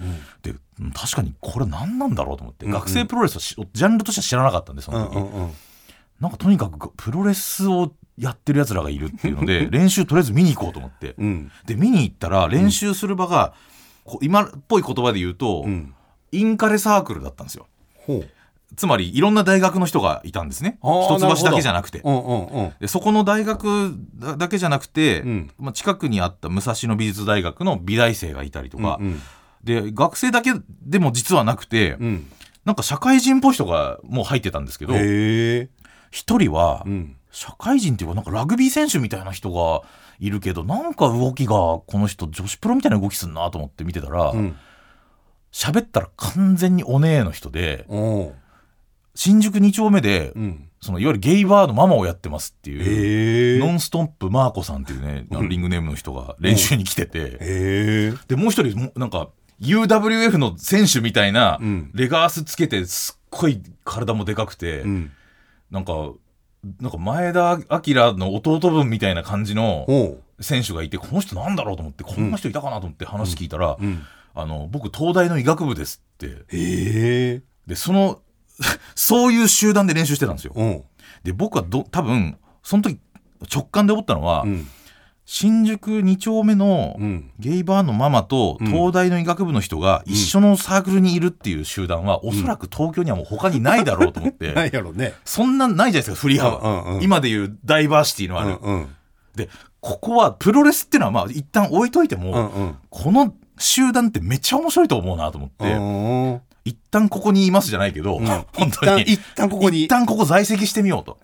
[0.42, 2.78] でうん確かにこれ何なんだろうと思って、うんうん。
[2.78, 5.52] 学生プロレスはしジャンルとしては知らなかったんでそうんの時、うんうん
[6.20, 11.14] なんかとにかくプロレスをやってるやつらがいるっていうので 練習とりあえず見に行こうと思って。
[11.16, 11.50] うん。
[11.64, 13.54] で見に行ったら練習する場が、
[14.20, 15.94] 今っぽい言葉で言うと、うん。
[16.30, 17.66] インカレサークルだったんですよ。
[17.94, 18.28] ほう
[18.76, 20.78] つまりいろんな大学の人がいたんですね。
[20.82, 22.00] 一橋だけじゃなくて。
[22.04, 22.72] うんうんうん。
[22.80, 29.20] でそこの大学だだけじゃなくて、うんまあ、近くにあった武蔵野美術大学の美大生がいたりとか、うん
[29.62, 32.26] で学生だけでも実はなくて、うん。
[32.64, 34.94] なんか社会人っぽい人がもう入ってたんですけど
[36.10, 37.16] 一人はうん。
[37.30, 39.82] 社会人っていうかなんかラグビー選手みたいな人が
[40.18, 44.56] いるけどなんか動きがこの人女子プロみたいな動きすんなと思って見てたらうん。
[45.52, 47.84] 喋、ったら完全にお姉の人で
[49.14, 50.66] 新宿2丁目で、うん。
[50.80, 53.60] そのいわゆるゲイバーのママをやってますっていう。
[53.60, 59.28] ノンストップマーコさんっていうね、 リングネームの人が練習に来てて、で、もう一人、もうなんか、
[59.60, 65.10] UWF の選手みたいなうん、レガースつけて、すっごい体もでかくて、うん。
[65.70, 66.12] なんか、
[66.80, 69.86] なんか前田明の弟分みたいな感じの
[70.40, 74.02] 選手がいて、この人なんだろうと思って、こんな人いたかなと思って話聞いたら、うん。
[74.34, 77.40] あの、僕、東大の医学部ですって。
[77.66, 78.20] で、その、
[78.94, 80.54] そういう集団で練習してたんですよ。
[81.24, 82.98] で、僕はど、多分、その時、
[83.52, 84.66] 直感で思ったのは、うん。
[85.32, 87.30] 新宿2丁目のうん。
[87.38, 88.66] ゲイバーのママとうん。
[88.66, 95.14] 東大の医学部の人が一緒のサークルにいるっていう集団はおそらく東京にはもう他にないだろうと思って、 なんやろね。
[95.24, 98.88] そんなんないじゃないですか振り幅、うんうんうん今でいうダイバーシティのある、うんうん
[99.36, 99.48] で
[99.78, 102.74] ここはプロレスっていうのはまあ一旦置いといても、うんうん。
[102.90, 108.26] この集団ってめっちゃ面白いと思うなと思って、うん一旦ここにいますじゃないけど、うん。
[108.26, 109.04] 本一当に。
[109.04, 109.84] 旦一旦ここに。
[109.84, 111.18] 一旦ここ在籍してみようと。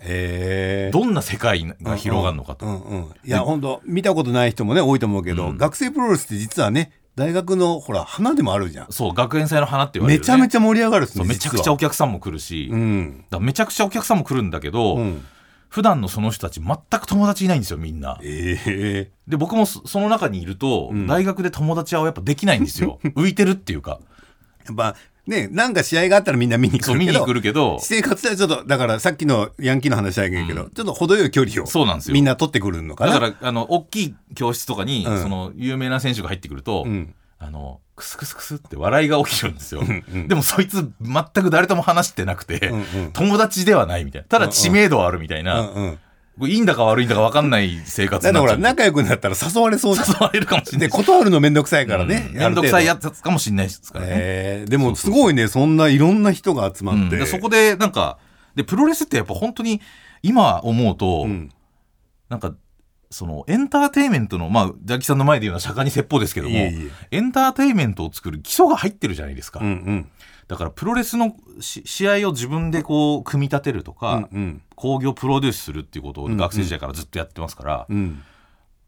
[0.93, 3.01] どんな世界が広がるのかと、うんうん。
[3.25, 5.59] いや本当見たことない人もね多いと思うけど、うん。
[5.59, 8.87] 学生プロレスって実はね大学のほら花でもあるじゃん。
[8.93, 13.25] そう学園祭の花って言われる、ね、めちゃめちゃ盛り上がるっすねめちゃくちゃお客さんも来るし、うん。
[13.31, 15.25] らめちゃくちゃお客さんも来るんだけど、うん。
[15.69, 18.19] 普段のその人たち全く友達いないんですよみんな。
[18.23, 21.07] ええで僕もそその中にいると、ん。
[21.07, 23.01] 大学で友達はやっぱできないんですよ。
[23.17, 23.99] 浮いてるっていうか。
[24.67, 27.79] やっぱねなんか試合があったらみんな見に来るけど見に来るけど。
[27.79, 32.15] 私生活ではちょっとだからさっきのヤンキーの話だけど、ちょっと程よい距離をそうなんですよ。
[32.15, 33.13] みんな取ってくるのかな？
[33.13, 35.23] だからあの大きい教室とかに、うん。
[35.23, 37.15] その有名な選手が入ってくると、うん。
[37.39, 40.27] あのクスクスクスって笑いが起きるんですよ、うん。
[40.27, 43.13] でもそいつ全く誰とも話してなくて、うんうん。
[43.13, 44.29] 友達ではないみたいな。
[44.29, 45.99] ただ知名度はあるみたいな、うんうん
[46.43, 48.87] いいんだか悪いんだか分かんない生活だからほになっちゃう。
[48.87, 52.37] ら仲良くなったら誘われそう誘われるかもしれないで断るのめんどくさいからね、うん。
[52.37, 57.07] めんどくさいやつつかもしれないですからね、えーでもすごいねそんないろんな人が集まうん。
[57.07, 58.19] って、でそこでなんか
[58.55, 59.81] でプロレスってやっぱ本当に
[60.23, 61.51] 今思うと、うん。
[62.29, 62.55] なんか
[63.11, 70.11] そのエンターテインメントのまあジャッキさんの前で言うのは釈迦に説法ですけどもいえいエンターテインメントを作る基礎が入ってるじゃないですか、うんうん
[70.49, 74.63] だからプロレスのし試合を自分でこう組み立てるとか、うんうん。
[74.77, 78.23] 興行プロデュースするっていうことをんうん学生時代からずっとやってますから、うん。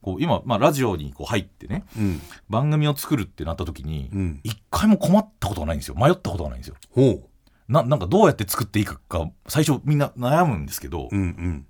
[0.01, 2.21] こう今、まあ、ラジオにこう入ってねうん。
[2.49, 4.41] 番組を作るってなった時にうん。
[4.45, 5.97] 一回も困ったことがないんですよ。
[5.97, 6.77] 迷ったことがないんですよ。
[6.91, 7.29] ほ
[7.69, 11.67] ななんかどうやって作っていいかか最初みんな悩むんですけどう、うんうん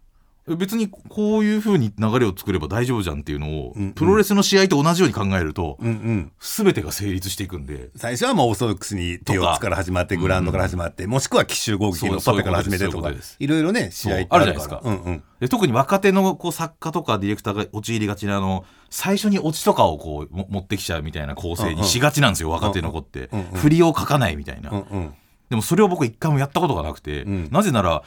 [0.56, 3.92] 別にこういう風に流れを作れば大丈夫じゃんっていうのを、うんうん。
[3.92, 6.32] プロレスの試合と同じように考えると、うんうん。
[6.40, 7.90] 全てが成立していくんで。
[7.96, 14.80] 最初はまあオーソドックスに手をつから始まってグラウンドから始まって、もしくは奇襲攻撃のパペから始めてとかいうことですいろいろね試合あるじゃないですか。
[14.84, 15.22] うんうん。
[15.40, 23.46] で特に若手のこう作家とかディレクターが陥りがちなあの最初にオチとかをこうも持ってきちゃうみたいな構成にしがちなんですよ、若手の子って、うんうん。
[23.58, 25.14] 振りを書かないみたいな、うんうん。
[25.50, 27.48] でもそれを僕一回もやったことがなくて、うん。
[27.50, 28.02] なぜなら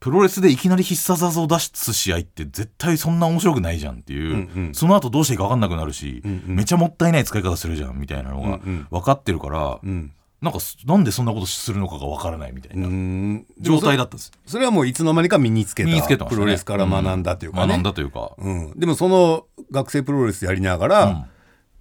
[0.00, 4.74] プロレスでいきなり必殺技を出す試合って絶対そんな面白くないじゃんっていう、うんうん。
[4.74, 6.56] その後どうしていいか分かんなくなるし、うんうん。
[6.56, 8.86] めちゃもったいない使い方するじゃんみたいなのがうんうん。
[8.90, 13.44] 分かってるから、うんなんかすなんでそんなことするのかが分からないみたいうな、ん。
[13.58, 14.32] 状態だったんです。
[14.46, 16.30] それはもういつの間にか身につけたつけたね。
[16.30, 21.24] プロレスから学んだというかね、学んだというか、うん、でもその学生プロレスやりながら、うん。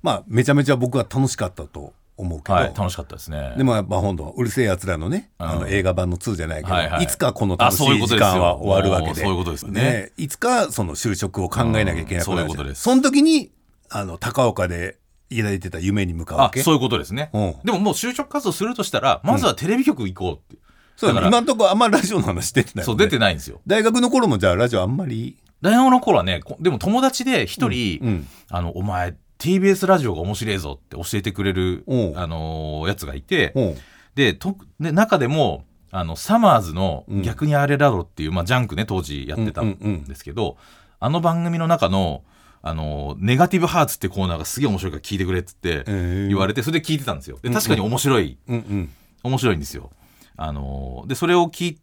[0.03, 3.53] まあめちゃめちゃ僕は楽しかったと思うけど、はい楽しかったですね。
[3.57, 5.49] でもやっぱ本当うるせえやつらのね、うん。
[5.49, 7.03] あの映画版の2じゃないけど、はいはい。
[7.03, 9.21] いつかこの楽しい時間は終わるわけで。
[9.21, 10.11] そういうことですね。
[10.17, 12.81] いつかその就職を考えなきゃいけなくなるじゃんうんそういうことです。
[12.81, 13.51] その時に
[13.89, 14.97] あの高岡で
[15.29, 16.61] 抱いてた夢に向かうわけ。
[16.61, 17.55] あそういうことですね、うん。
[17.63, 20.61] でももう就職活動するとしたらまずはテレビ局行こうって、
[20.95, 22.83] そうだから今のところあんまラジオの話出てないね。
[22.83, 23.61] そう出てないんですよ。
[23.65, 25.37] 大学の頃もじゃあラジオあんまり？
[25.61, 28.27] 大学の頃はねこでも友達で一人、うん。
[28.49, 32.11] あのお前 TBS ラジオが面白いぞって教えてくれる、う。
[32.11, 33.61] んあのーやつがいて、う。
[33.61, 33.75] ん
[34.15, 39.93] でとで中でもあのサマーズのうん「逆にあれだろ」っていう、まあ、ジャンクね当時やってたうんうんうん。
[40.01, 40.57] んですけど、
[40.99, 42.23] あの番組の中の
[42.61, 47.39] あのネガティブハーツってコーナーがすげえ面白いから聞いてくれっつって言われてそれで聞いてたんですよ。
[47.41, 48.89] で確かに面白い、うんうん。
[49.23, 49.91] 面白いんですよ。
[50.35, 51.79] あのでそれを聞い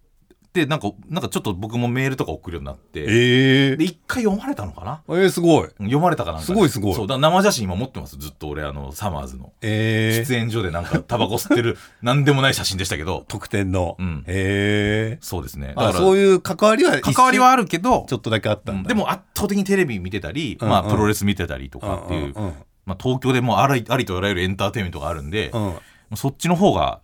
[0.57, 3.01] でなんかなんかちょっと僕もメールとか送るようになって。
[3.01, 5.03] ええで一回読まれたのかな？
[5.09, 5.69] えー、すごい。
[5.79, 6.47] 読まれたかなんかで。
[6.47, 6.95] すごいすごい。
[6.95, 9.53] そうだから生写真今持ってますずっと俺あのサマーズの。
[9.61, 13.25] ええ喫煙所でなんかタバコ吸ってる なんでもない写真でしたけど。
[13.29, 14.25] 特典の、うん。
[14.27, 15.75] ええそうですね。
[15.77, 22.55] あそういう関わりは関わりはあるけどちょっとだけあったんだ、うんでも圧倒的にテレビ見てたり、うんまあ、うんプロレス見てたりとかっていう、うんうん
[22.87, 25.75] まあ、東京でもうありありとあらゆるエンターテインメントがあるんで、うん
[26.15, 27.01] そっちの方が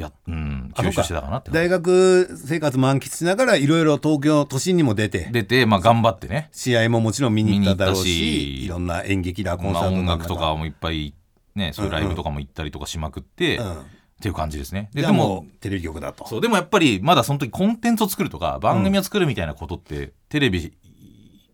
[0.00, 5.28] や、うん、吸収してたかなって大学生活満喫しながらいろいろ東京都心にも出て。
[5.30, 11.14] 出て、まあ、頑張ってね、試合ももちろん見に行っただろうしいろんな演劇だコンまあ、サート音楽とかかもいっぱい、
[11.54, 13.72] ね、そういうライブとかも行ったりとかしまくって、うん。
[14.20, 14.90] っていう感じですね。
[14.92, 16.26] ででもテレビ局だと。
[16.28, 20.76] そうでもやっぱりまだその時コンテンツを作るとか番組を作るみたいなことって、テレビ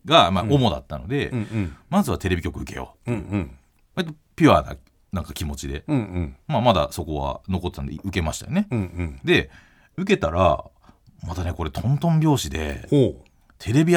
[0.05, 1.77] がまあ主だったので、うんうん。
[1.91, 3.13] まずはテレビ局受けよう。
[3.13, 3.17] うん
[3.97, 4.05] うん。
[4.35, 4.77] ピュアな
[5.17, 6.37] なんか気持ちで、うんうん。
[6.47, 8.69] まあ、まだそこは残ってたんで受けましたよね。
[8.71, 9.21] うんうん。
[9.25, 9.51] で
[9.97, 10.65] 受けたら
[11.27, 13.25] またねこれトントン拍子でほ
[13.59, 13.97] テレビ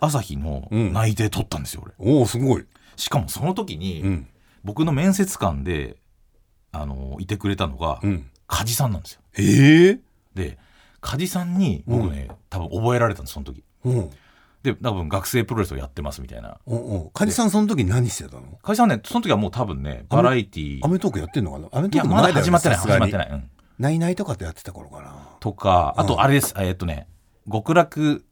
[0.00, 0.92] 朝日のうん。
[0.92, 1.92] 内定取ったんですよ俺。
[1.98, 2.66] うおおすごい。
[2.96, 4.26] しかもその時に、うん。
[4.64, 5.96] 僕の面接官で
[6.72, 8.30] あのいてくれたのが、うん。
[8.48, 9.20] 梶さんなんですよ。
[9.38, 10.00] ええ
[10.34, 10.58] で
[11.00, 13.62] 梶さんに僕ね、多分覚えられたんですその時。
[14.70, 16.58] うんで多分学生プロレスをやってますみたいな。
[16.66, 18.58] おお梶さんその時何してたの？
[18.62, 21.68] 梶さんねその時はもう多分ねバラエティアメトークやってんのかな？
[21.72, 23.30] アメトークまだ始まってない始まってない。
[23.30, 23.50] うん。
[23.78, 25.14] ナイナイとかってやってた頃かな。
[25.40, 26.08] とかあうん。
[26.08, 27.06] とあれです、えーっとね
[27.50, 28.24] 極楽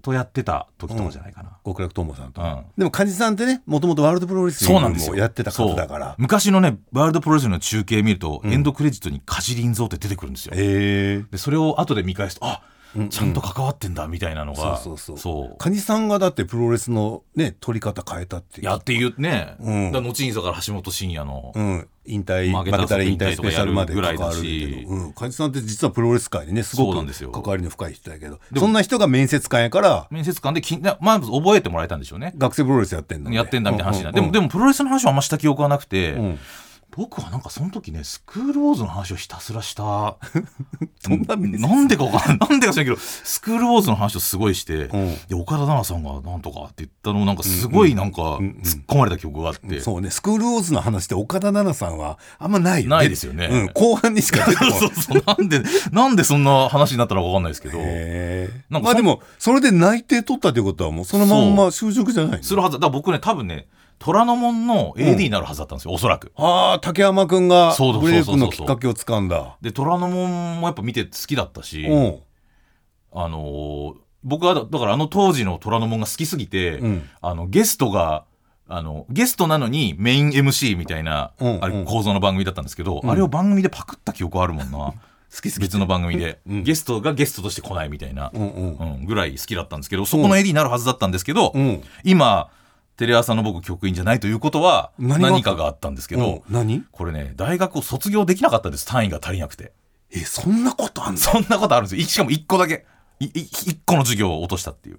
[0.00, 1.58] とやってた時とかじゃないかな。
[1.66, 2.64] 極楽友さんと、うん。
[2.78, 4.80] でも梶さんってねもともとワールドプロレスも
[5.16, 6.14] やってた方だから。
[6.18, 8.52] 昔のねワールドプロレスの中継見ると、うん。
[8.52, 10.52] エンドクレジットに梶林蔵って出てくるんですよ。
[10.56, 12.77] ええでそれを後で見返すとあうんうん
[13.10, 15.44] ちゃんと関わってんだみたいなのが、そうそうそう。
[15.44, 15.56] そう。
[15.58, 19.92] 梶さんがだってプロレスのね取り方変えたっていうやっていうね、うん。
[19.92, 28.40] だ後にだから橋本真也の、うん、引退負けたら引退スペシャルまで関わるしけど、うん、梶さんって実はプロレス界にねすごく関わりの深い人だけど。
[28.56, 32.32] そんな人が面接官やから面接官できなまず覚えてもらえたんでしょうね。
[32.36, 36.38] 学生プロレスやってんの、ね、やってんだみたいな話にな、うんでもでもプロレスの話はあんました記憶はなくて、うん
[36.98, 40.16] 僕はなんかその時ねスクールウォーズの話をひたすらした。
[40.98, 42.48] そんな面接なんでかわかんない。
[42.50, 45.16] なんでか知らんけどスクールウォーズの話をすごいして、うん。
[45.28, 50.10] で岡田奈々さんがなんとかって言ったのをなんかすごいなんか突っ込まれた記憶があって、そうね。
[50.10, 53.46] スクールウォーズの話って岡田奈々さんはあんまないよねないですよね。
[53.46, 54.72] うん、後半にしか出てこない。
[54.80, 57.78] そうそうなんでなんでそんな話になったのかわかんないですけど。
[57.78, 62.42] なんかそまあでもそれで内定取ったってことはもうそのまんま就職じゃないの？
[62.42, 62.74] するはず。
[62.74, 63.68] だから僕ね多分ね
[63.98, 66.32] 虎ノ門の AD になるはずだったんですよ、おそらく。
[66.36, 69.56] ああ竹山君がそうそうブレイクのきっかけをつかんだ。
[69.60, 72.18] で虎ノ門もやっぱ見て好きだったし、うん。
[73.12, 73.94] あのー
[74.24, 77.08] 僕はだだからあの当時の虎ノ門が好きすぎて、うん。
[77.20, 78.24] あのゲストが
[78.66, 81.64] あのゲストなのにメイン MC みたいな、うんうん。
[81.64, 83.10] あれ構造の番組だったんですけど、うん。
[83.10, 84.78] あれを番組でパクった記憶あるもんな。
[84.78, 84.92] 好
[85.42, 86.62] き好き別の番組で、うん。
[86.64, 88.76] ゲストがゲストとして来ないみたいな、うんうん。
[88.76, 91.82] うんぐらい好きだったんですけどそこの AD になるはずだったんですけど、うん。
[92.04, 92.50] 今
[92.98, 96.42] テレ朝の僕局員じゃないということは何かがあったんですけど、
[96.92, 99.72] これね大学を卒業できなかったんです単位が足りなくて。
[100.10, 101.18] えそんなことあんの？
[101.20, 102.02] そんなことあるんですよ。
[102.02, 102.84] いしかも1個だけ。
[103.20, 104.98] いい1個の授業を落としたっていう。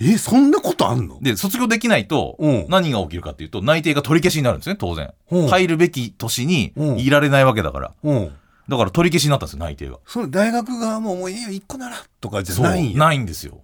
[0.00, 1.18] えそんなことあんの？
[1.22, 2.66] で卒業できないとうん。
[2.68, 5.14] 何が起きるかっていうと内定が取り消しになるんですね当然。
[5.30, 5.46] うん。
[5.48, 6.98] 入るべき年にうん。
[6.98, 7.92] いられないわけだから。
[8.02, 8.32] うん。
[8.68, 13.60] だから取り消しになったんですよ内定がそれ大学側ももういいよ一個ならとかじゃないないんですよ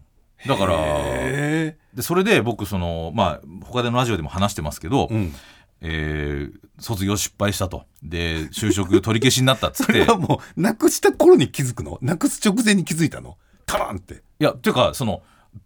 [0.47, 5.35] だからへでそれで僕そのまあ他でのラジオでも話してますけど、えうん。
[5.83, 7.85] えー卒業失敗したと。
[8.03, 11.99] で就職取り消しになったっつっ そてれはもうなくした頃に気づくの？
[12.03, 13.37] なくす直前に気づいたの？
[13.67, 14.15] タランって。
[14.15, 15.23] いや、っていうか、その、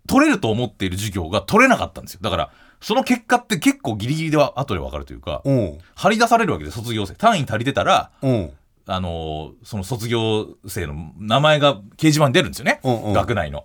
[0.07, 2.21] 取れると思っている授業が取れなかったんですよ。
[2.23, 2.51] だから、
[2.83, 5.79] その結果って結構ギリギリでは後で分かるというか、うん。
[5.95, 7.15] 張り出されるわけで卒業生。
[7.15, 8.51] 単位足りてたら、うん。
[8.89, 12.81] あのーその卒業生の名前が掲示板に出るんですよね。
[12.85, 13.65] 学内の。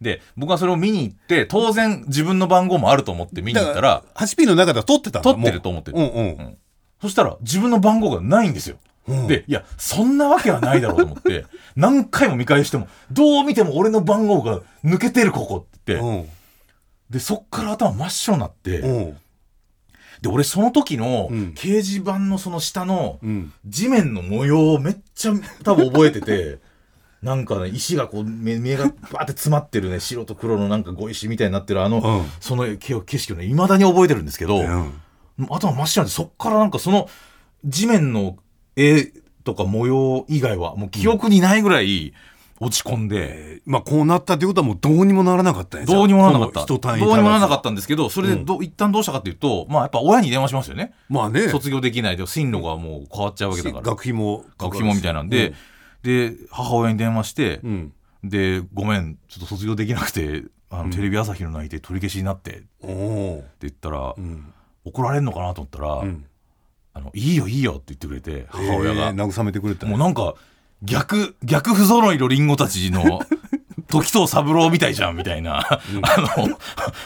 [0.00, 5.96] うんで、僕はそれを見に行って、当然自分の番号もあると思って見に行ったら、8P の中では取ってた取ってると思ってる。
[5.96, 6.12] もう。
[6.12, 6.58] うんうん。
[7.00, 8.76] そしたら自分の番号がないんですよ。
[9.08, 9.26] うん。
[9.26, 11.46] で、いや、そんなわけはないだろうと思って、
[11.76, 16.28] 何回も見返しても、どう見ても俺の番号が抜けてるここって言って、うん。
[17.10, 19.16] で、そっから頭真っ白になって、うん。
[20.22, 21.54] で、俺その時のうん。
[21.56, 23.52] 掲示板のその下のうん。
[23.66, 25.32] 地面の模様をめっちゃ
[25.64, 26.58] 多分覚えてて、
[27.22, 32.30] なんかね、石がこう、目目がバーって詰まってるね、白と黒のなんか碁石みたいになってるあの、うん。
[32.40, 34.92] その景景色をね、未だに覚えてるんですけど、うん。
[35.50, 37.08] 頭真っ白で、そっからなんかその
[37.64, 38.36] 地面の
[38.76, 39.12] 絵
[39.44, 42.12] とか模様以外はもう記憶にないぐらい
[42.60, 46.66] 落ち込んで、えーまあこうなったっていうことはもうどうにもならなかったどうにもならなかった。
[46.66, 50.94] どうにもならなかっったんですけど、それでど、一旦どうしたかっていうと、まあやっぱ親に電話しますよね。
[51.08, 51.48] まあね。
[51.48, 53.82] 卒業できないで進路がもう変わっちゃうわけだから。
[53.82, 55.52] 学費も学費もみたいなんで、
[56.02, 57.92] で、母親に電話して、うん。
[58.24, 64.52] で「ごめんちょっと卒業できなくてあの、テレビ朝日の内定取り消しになって」って言ったら、うん。
[64.84, 66.24] 怒られるのかなと思ったら「うん。
[66.94, 69.86] あのいいよいいよ」って言ってくれて母親が、えー慰めてくれた。
[69.86, 70.34] もうなんか
[70.82, 73.20] 逆逆不揃いのリンゴたちの
[73.88, 75.80] 時藤三郎みたいじゃんみたいな、あ
[76.38, 76.58] の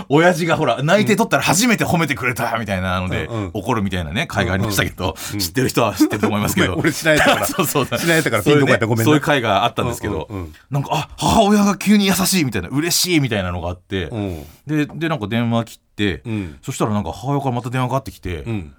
[0.08, 6.74] 親父がほら内定取ったら初めて褒めてくれたみたいなので、怒るみたいなね会がありましたけど、知ってる人は知ってると思いますけど。
[6.78, 7.46] 俺知らないから。
[7.46, 10.28] そうそう知らないからピンとこやったらごめんなそういう会があったんですけど、
[10.70, 14.46] なんかあ母親が急に優しいみたいな嬉しいみたいなのがあって、うん。
[14.66, 16.58] ででなんか電話切って、うん。
[16.62, 18.74] そしたらなんか母親からまた電話かかってきて、うん。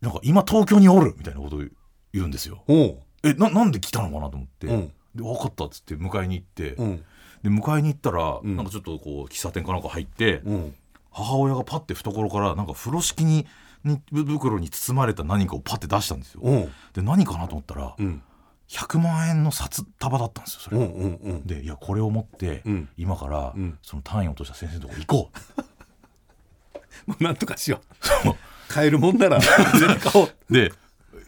[0.00, 1.58] なんか今東京におるみたいなことを
[2.12, 2.64] 言うんですよ。
[3.22, 7.04] えななんで来たのかなと思って、うんで分かったっつって迎えに行って、うん。
[7.42, 8.56] で迎えに行ったら、ん。
[8.56, 10.74] なんかちょっとこう喫茶店かなんか入って、うん。
[11.10, 13.46] 母親がパッて懐からなんか風呂敷に
[13.84, 16.42] に袋に包まれた何かをパッて出したんですよ。
[16.92, 18.22] で何かなと思ったら、うん。
[18.68, 20.78] 100万円の札束だったんですよそれ。
[20.78, 21.46] うんうんうん。
[21.46, 22.88] でいやこれを持って、うん。
[22.96, 23.78] 今から、うん。
[23.82, 25.30] その単位を落とした先生のとこ行こ
[27.06, 27.10] う。
[27.10, 28.32] もうなんとかしよそう。
[28.32, 28.36] う
[28.68, 29.38] 買えるもんなら
[29.78, 30.30] 全然買おう。
[30.50, 30.72] で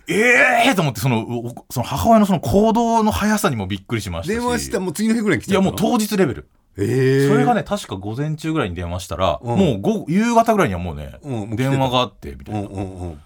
[0.08, 4.36] ええー、と思ってそのおその母親のその行動の速さにもびっくりしましたし。
[4.36, 6.48] 電話したらもう次の日ぐらいに来ちいやもう当日レベル。
[6.78, 9.58] ええそれがね確か午前中ぐらいに電話したら、うん。
[9.58, 13.20] もう午後夕方ぐらいにはもうね、うんもう電話があってみたいな、うんうんうん。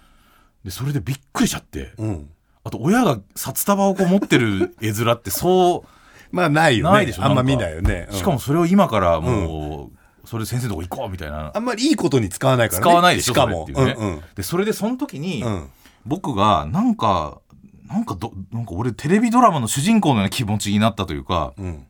[0.65, 1.93] でそれでびっくりしちゃって。
[1.97, 2.29] うん。
[2.65, 5.85] あと親が札束をこう持ってる絵面ってそ
[6.31, 6.93] まあないよね。
[6.93, 11.51] ないでしょあんま見ないよね、うしかもそれを今からもう、それで先生のとこ行こうみたいな。
[11.53, 12.81] あんまりいいことに使わないからね。
[12.81, 13.67] 使わないでしょしかも。
[13.67, 14.21] ねうんうん。
[14.35, 15.69] でそれでその時に、うん
[16.05, 17.39] 僕がなんか
[17.87, 21.85] なんかどなんか俺テレビドラマの主人公のような気持ちになったというかうん。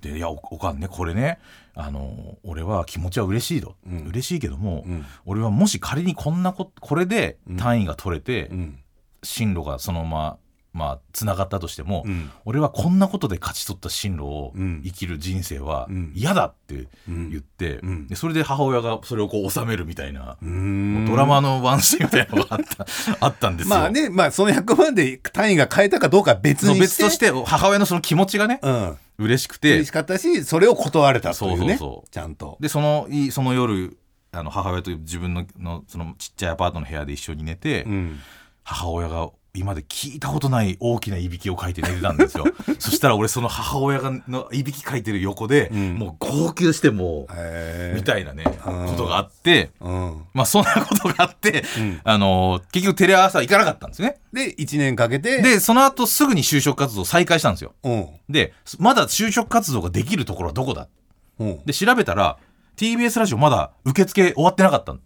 [0.00, 1.38] でいやおおかんねこれね
[1.74, 4.06] あの俺は気持ちは嬉しいと、うん。
[4.08, 5.04] 嬉しいけども、うん。
[5.24, 8.78] 俺はもし仮にこんなここれで単位が取れて、うん。
[9.22, 10.38] 進路がそのまま
[10.72, 12.30] まあつながったとしても、うん。
[12.44, 14.82] 俺はこんなことで勝ち取った進路をうん。
[14.84, 16.12] 生きる人生はうん。
[16.14, 17.30] 嫌だってうん。
[17.30, 18.06] 言って、うん。
[18.06, 22.86] でそれで母親がそれをこう収めるみたいな、ドラマのワンシーンみたいなのがあった
[23.20, 23.76] あったんですよ。
[23.76, 26.80] まあねまあその100万で単位が変えたかどうかは別にして。
[26.80, 28.96] 別として母親のその気持ちがねうん。
[29.18, 31.58] 嬉しくて嬉しかったしそれを断れたというね。
[31.58, 32.10] そうそうそう。
[32.10, 32.56] ちゃんと。
[32.60, 33.98] でそのいその夜
[34.32, 38.20] あの母親と自分ののそのちっちゃいアパートの部屋で一緒に寝て、うん。
[38.64, 42.46] 母親が今まで聞いたことない大きないびきをかいて寝てたんですよ。
[42.80, 45.94] そしたら俺その母親がのいびきかいてる横で、うん。
[45.96, 48.86] もう号泣してもう、みたいなね、うん。
[48.86, 50.24] ことがあってうん。
[50.32, 52.00] まあそんなことがあって、うん。
[52.02, 54.16] あの結局テレ朝行かなかったんですね。
[54.32, 57.74] で1年かけてでその後すぐに就職活動を再開したんですよ。
[57.82, 58.06] うん。
[58.30, 60.88] でまだ就職活動ができるところはどこだ？
[61.38, 61.60] うん。
[61.66, 62.38] で調べたら
[62.78, 64.96] TBS ラジオまだ受付終わってなかった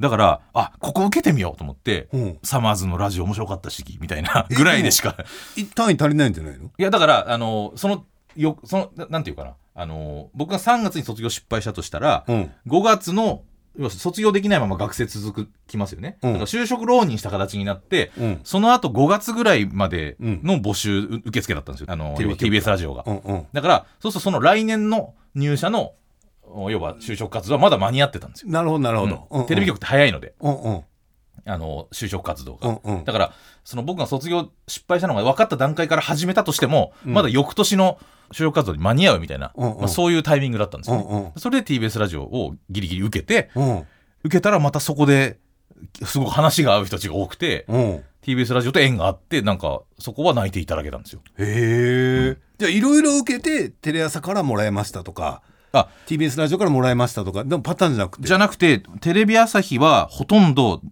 [0.00, 2.18] だからあここ受けてみようと思って、う。
[2.18, 5.16] んサマーズのラジオ面白かったしみたいなぐらいでしか。
[5.74, 6.66] 単位足りないんじゃないの？
[6.66, 8.04] いやだからあのその
[8.36, 9.54] よそのななんていうかな。
[9.74, 12.50] あの僕が3月に卒業失敗したとしたら、うん。
[12.66, 13.42] 5月の
[13.90, 16.32] 卒業できないまま学生続くきますよね、うん。
[16.32, 18.40] だから就職浪人した形になって、うん。
[18.42, 21.86] その後5月ぐらいまでの募集、う受付だったんですよ。
[21.90, 23.46] あの TBS ラジオが、うんうん。
[23.52, 25.94] だからそうするとその来年の入社のお
[26.70, 29.46] 要は就職活動はまだ間に合ってたんですよ、なるほどなるほど、うん。
[29.46, 30.34] テレビ局って早いので。
[30.40, 30.84] うんうん。
[31.46, 33.04] あの就職活動が、うんうん。
[33.04, 33.32] だから
[33.64, 37.98] その僕が卒業失敗したのが分かった段階から始めたとしても、まだ翌年の
[38.32, 39.78] 就職活動に間に合うみたいな、うんうん。
[39.78, 41.06] まあ、そういうタイミングだったんですよ、ね。
[41.08, 41.32] うんうん。
[41.36, 43.86] それで TBS ラジオをギリギリ受けてうん。
[44.24, 45.38] 受けたらまたそこで
[46.04, 47.80] すごく話が合う人たちが多くて、うん。
[47.80, 51.22] へ TBS ラジオと縁があってなんかそこは泣いていただけたんですよ。
[51.38, 55.40] え、じゃあいろいろ受けてテレ朝からもらえましたとか
[55.72, 55.88] あ。
[56.06, 57.44] TBS ラジオからもらえましたとか。
[57.44, 58.26] でもパターンじゃなくて。
[58.26, 60.82] じゃなくてテレビ朝日はほとんど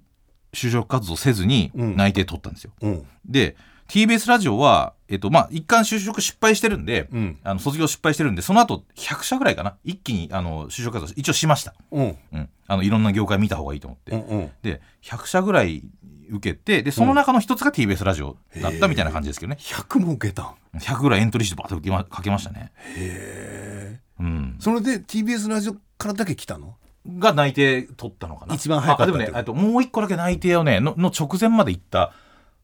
[0.53, 1.97] 就職活動せずにうん。
[1.97, 3.07] 内定取ったんですよ、うん。
[3.25, 3.57] で
[3.89, 7.39] TBS ラジオは、えっとまあ、一貫就職失敗してるんで、うん。
[7.45, 9.77] あの卒業失敗してるんでその後100社ぐらいかな。
[9.85, 12.17] 一気にあの就職活動一応しました、うん。
[12.33, 14.51] うん、あのいろんな業界見た方がいいと思って、うんうん。
[14.63, 15.83] で100社ぐらい
[16.29, 19.59] 受けてでその中の一つが TBS ラジオだったみたいな感じですけどね。
[19.61, 20.43] 100も受けた。
[20.43, 26.77] んへ100ぐらいエントリーしてバーッと受けまかけましたね、えうん、それで TBS ラジオからだけ来たの？
[27.19, 28.55] が内定取ったのかな。
[28.55, 32.13] 一番早かったあでもねあともう一個だけ内定をねのの直前まで行った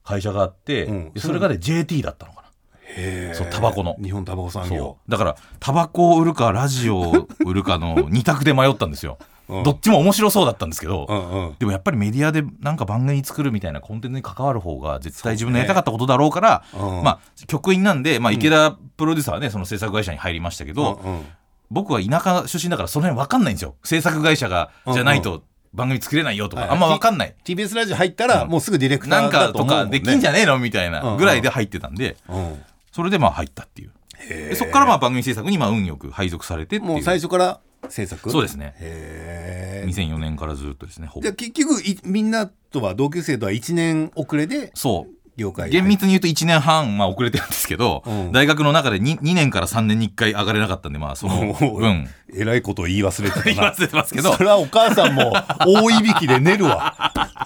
[0.05, 1.13] 会社があって、うん。
[1.13, 2.49] でそれがね JT だったのかな。
[2.85, 3.35] へえ。
[3.35, 3.97] そうタバコの。
[4.03, 5.11] 日本タバコ産そ業う。
[5.11, 9.63] だからタバコを売るかラジオを売るかの 二択で迷ったんですよ、うん。
[9.63, 11.57] どっちも面白そうだったんですけど、うんうん。
[11.59, 17.05] でもやっぱりメディアでなんか番組作るみたいなコンテンツに関わる方が絶対自分のやりたかったことだろうから、うん。
[17.05, 21.27] まあ局員なんで、まあ、池田プロデューサーはねその制作会社に入りましたけど、うんうん
[21.73, 23.77] 僕は田舎出身だからその辺分かんないんですよ。
[23.83, 25.43] 制作会社がじゃないと
[25.73, 32.63] 番組作れないよとか、はいあんま分かんない、TBS ラジオ入ったらもうすぐディレクターなんかとかできんじゃねえのみたいうんうなんぐらいで入ってたんで、うん。
[32.93, 33.93] それでまあ入ったっていう。
[34.29, 38.31] でそこからまあ番組制作にまあ運よく配属されてもう最初から制作？
[38.31, 38.75] そうですね。
[38.79, 48.33] へえ2004年からずっとですねじゃあ結局いみんなとは同級生とは1年遅れでそう業界厳密に言うと1年半、まあ、遅れてるんですけど、うん。
[48.33, 52.07] 大学の中で 2, 2年から3年に1回上がれなかったんでまあその分。
[52.35, 53.45] えらいことを言い忘れてたな。
[53.53, 54.35] 言い忘れてますけど。
[54.35, 55.33] それはお母さんも
[55.67, 56.95] 大いびきで寝るわ。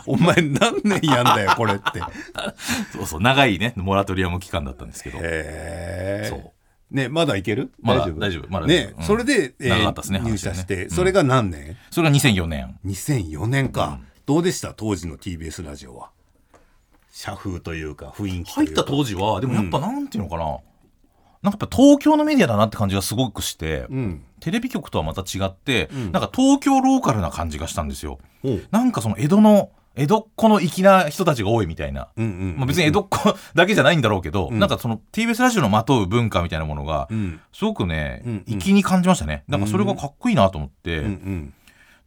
[0.07, 2.01] お前何年やんだよこれって。
[2.93, 5.19] そうそう長いねモラトリアム期間だったんですけど。
[5.19, 6.95] へえそう。
[6.95, 7.73] ねまだいける？
[7.83, 8.21] まだ大丈夫？
[8.21, 8.99] 大丈夫まだね夫。
[9.01, 9.05] うん。
[9.07, 10.91] それで、えーね入社して、ねうん。
[10.91, 11.77] それが何年？
[11.91, 12.79] それが2004年。
[12.87, 14.73] 2004年か、どうでした？
[14.75, 16.11] 当時の TBS ラジオは
[17.17, 20.45] 社風というか雰囲気入った当時はでもやっぱなんていうのかな、
[21.41, 24.23] なんかやっぱ東京のメディアだなって感じがすごくして、うん。
[24.39, 26.13] テレビ局とはまた違って、ん。
[26.13, 28.19] なんか東京ローカルな感じがしたんですよ。
[28.71, 34.59] なんかその江戸の江戸っ子の粋な人たちが多いみたいな、うんうんまあ、別に江戸っ子 だけじゃないんだろうけど、ん。
[34.59, 37.41] なんかその TBS ラジオのまとう文化みたいなものがうん。
[37.55, 38.61] すごくね、うんうん。
[38.61, 39.45] 粋に感じましたね。
[39.49, 41.55] なんかそれがかっこいいなと思って、うんうん。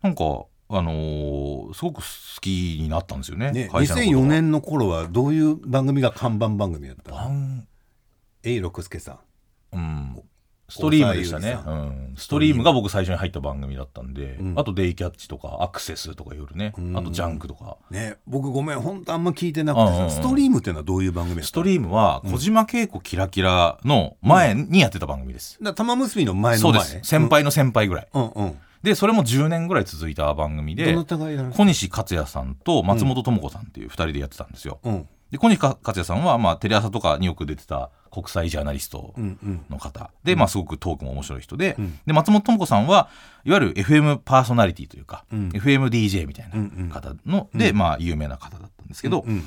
[0.03, 0.23] なんか
[0.71, 2.03] あのーすごく好
[2.41, 4.21] きになったんですよねね、会社のことが。
[4.21, 7.17] 2004年の頃はどういう番組が看板番組だったの？
[7.17, 7.67] 番
[8.43, 9.19] えい六輔さ
[9.73, 9.75] ん。
[9.75, 10.21] うん。
[10.71, 11.57] ストリームでしたね。
[11.65, 14.53] うん、ストリームが僕最初に入った番組だったんで、うん。
[14.55, 16.95] あとデイキャッチとかアクセスとか夜ね、うん。
[16.95, 17.77] あとジャンクとか。
[17.89, 19.97] ね僕ごめん本当あんま聞いてなくてさ、うん。
[19.97, 26.81] うんうんストリームっていうのはどういう番組ストリームは小島慶子キラキラの前にやってた番組です、だから玉結びの前の前。
[26.81, 27.09] そうです。
[27.09, 35.07] 先輩の先輩ぐらい、うんうんでそれも10年ぐらい続いた番組で小西克也さんと松本智子さんっていう2人でやってたんですよ、うん。
[35.31, 39.65] で小西克也さんは、まあ、テレ朝とかによく出てた国際ジャーナリストうんうん。
[39.69, 40.11] の方。
[40.23, 41.99] で、まあ、すごくトークも面白い人で,、うん。
[42.05, 43.09] で松本智子さんは
[43.43, 45.49] いわゆる FM パーソナリティというか、うん。
[45.49, 46.89] FMDJ みたいうんうん。
[46.89, 49.43] な方の、で、まあ、有名な方だったんですけど、うん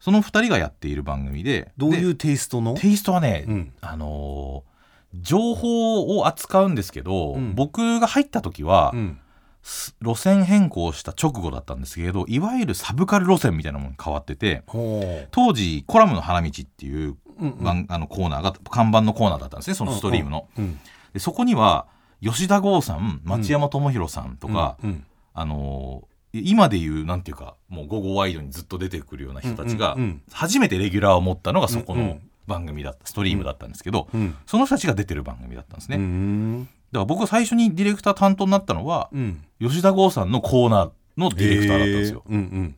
[0.00, 2.74] その2人がやっている番組ででどういうテイストの？
[2.74, 3.72] テイストはね、うん。
[3.80, 4.77] あのー
[5.14, 7.54] 情報を扱うんですけど、うん。
[7.54, 9.18] 僕が入った時は、うん。
[9.62, 17.62] す路線変更した直後だったんですけどいわゆるサブカル路線みたいなものに変わっててほ当時コラムの花道っていうううんうん。
[17.64, 20.48] 番あのコーナーが看板のコーナーだったんですねそのストリームの。
[20.56, 20.78] うん
[21.12, 21.86] でそこには
[22.22, 25.04] 吉田剛さん町山智博さんとか、うん
[25.34, 30.22] あのー今でいうなんていうかもう午後ワイドにずっと出てくるような人たちがうんうんうん。
[30.30, 34.34] 初めてレギュラーを持ったのがそこのうんうん番組だったストリームだったんですけど、うん。
[34.46, 39.44] その人たちが出てる番組だったんですね、うだんから僕が最初にディレクター担当になったのは、うん。
[39.60, 42.34] 吉田剛さんのコーナーのディレクターだったんですよ、へー。
[42.34, 42.76] うんうん。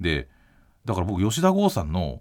[0.00, 0.28] で
[0.84, 2.20] だから僕吉田剛さんの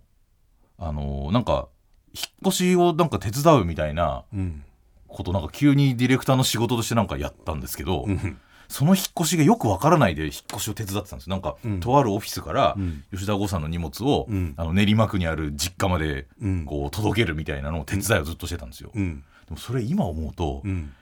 [0.78, 1.68] あのーなんか
[2.14, 4.64] 引っ越しをなんか手伝うみたいなうん。
[5.08, 8.40] ことなんか急にディレクターの仕事としてなんかやったんですけど、うん
[8.72, 11.80] その引っ越しがよくわからないで引っ越しを手伝ってたんですなんか、うん。
[11.82, 13.04] とあるオフィスからうん。
[13.14, 14.54] 吉田剛さんの荷物を、うん。
[14.58, 16.66] あの練馬区にある実家までうん。
[16.66, 19.24] こう届けるみたいなのを手伝いをずっとしてたんですよ、うん。
[19.46, 20.94] でもそれ今思うと、うん。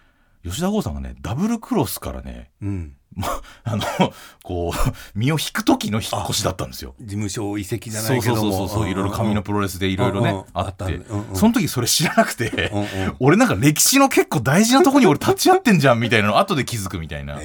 [0.44, 2.96] 吉田剛さんがねダブルクロスからねうん
[3.64, 3.84] あの
[4.44, 6.96] こう身を引く時の引っ越しだったんですよ。
[7.00, 8.42] 事務所移籍じゃないけども。
[8.42, 10.46] そうそうそういろいろ紙のプロレスでいろいろねうんうん。
[10.54, 10.84] あって。
[10.84, 11.36] うんうん。
[11.36, 13.16] その時それ知らなくてうんうん。
[13.20, 17.40] 俺なんか歴史の結構大事なとこに俺立ち会ってんじゃんみたいなの後で気づくみたいな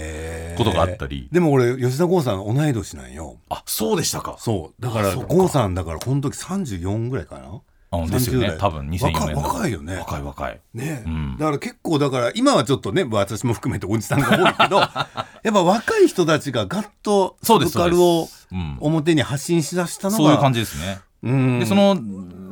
[0.56, 1.28] ことがあったり。
[1.32, 3.36] でも俺吉田剛さん同い年なんよ。
[3.48, 4.36] あそうでしたか。
[4.38, 4.82] そう。
[4.82, 7.60] だから剛さんだからこの時34ぐらいかな
[8.02, 8.50] あですよ30代。
[8.50, 9.96] ね多分2004年だ若若いよね。
[9.96, 10.60] 若い若い。
[10.74, 11.36] ね、うん。
[11.38, 14.78] だから結構だから今はちょっとね私も含めておじさんが多いけど
[15.42, 17.78] やっぱ若い人たちがガッとサブそうです。
[17.78, 18.76] カルをうん。
[18.80, 20.92] 表に発信しだしたのがそういう感じですね。
[20.92, 21.96] うんでその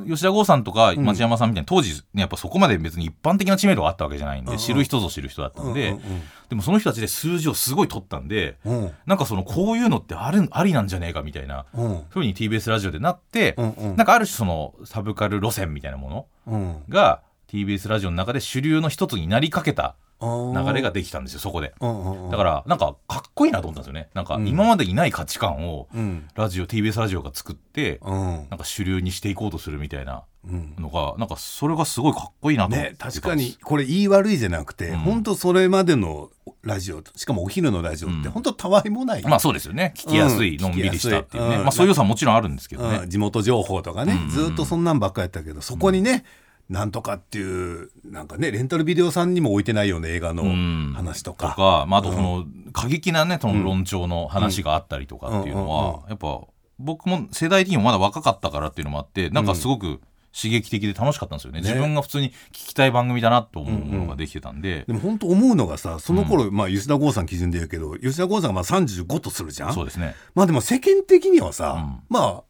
[0.07, 6.01] 吉田剛さんとか町山さんみたいな当時ねやっぱそこまで別に一般的な知名度があったわけじゃないんで知る人ぞ知る人だったんでうん
[6.49, 8.91] でもその人たちで数字をすごい取ったんでうん。
[9.07, 12.03] なんかそのこういうのってあるありなんじゃねえかみたいなうん。
[12.11, 21.75] ふうに TBS ラジオでなってうなんかある種そのサブカル路線みたいなものうんが TBS ラジオの中で主流の一つになりかけた流流れができたんですよそこで。
[21.81, 21.89] だ
[22.31, 24.09] だからなんかかっこいいなと思ったんですよね。
[24.15, 24.49] なんかうん。
[24.49, 26.29] 今までにない価値観をうん。
[26.35, 28.15] ラジオ TBS ラジオが作ってうん。
[28.51, 30.75] なんか主流にしていこうとするみたいなうん。
[30.79, 32.91] のがなんかそれがすごいかっこいいなと思って。
[32.93, 34.99] ね確かにこれ言い悪いじゃなくて、うん。
[34.99, 36.31] 本当それまでの
[36.63, 38.31] ラジオしかもお昼のラジオってうん。
[38.31, 39.95] 本当たわいもない、まあそうですよね。
[39.97, 43.11] 聞きやすい、うんのんびりしたっていうね、まあそういう良さももちろんあるんですけどね、うん。
[43.11, 44.31] 地元情報とかね、うん。
[44.31, 46.25] ずっとそんなんばっかやったけどそこにね、
[46.69, 50.93] なんとかっていうなんかねレンタルビデオさんにも置いてないような映画のうん。
[50.93, 51.55] と話とか。
[51.55, 55.69] か、まあ、あとその過激なねその論調の話があったりとかっていうのうん。
[55.69, 55.73] うん。
[55.73, 55.93] うん。
[55.93, 56.41] はやっぱ
[56.79, 60.01] 僕も世代的にもまだ若かったからっていうのもあってなんかすごく
[60.35, 61.69] 刺激的で楽しかったんですよね、ね。
[61.69, 69.75] 自分が普通に聞きたい番組だなと思うものができてたんで、でも本当思うのがさその頃、まあ吉田剛さん基準で言うけど吉田剛さんがまあ35とするじゃん。
[69.75, 70.15] そうですね。
[70.35, 72.01] まあでも世間的にはさ、うん。
[72.09, 72.43] まあ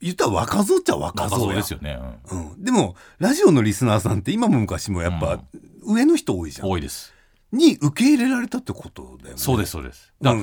[0.00, 1.98] 言ったら若造っちゃ若若造ですよね、
[2.30, 5.40] うん、でもラジオのリスナーさんって今も昔もやっぱ
[5.82, 7.14] 上の人多いじゃん、多いです。
[7.52, 9.40] に受け入れられたってことだよね。
[9.40, 10.12] そうですそうです。
[10.20, 10.42] だから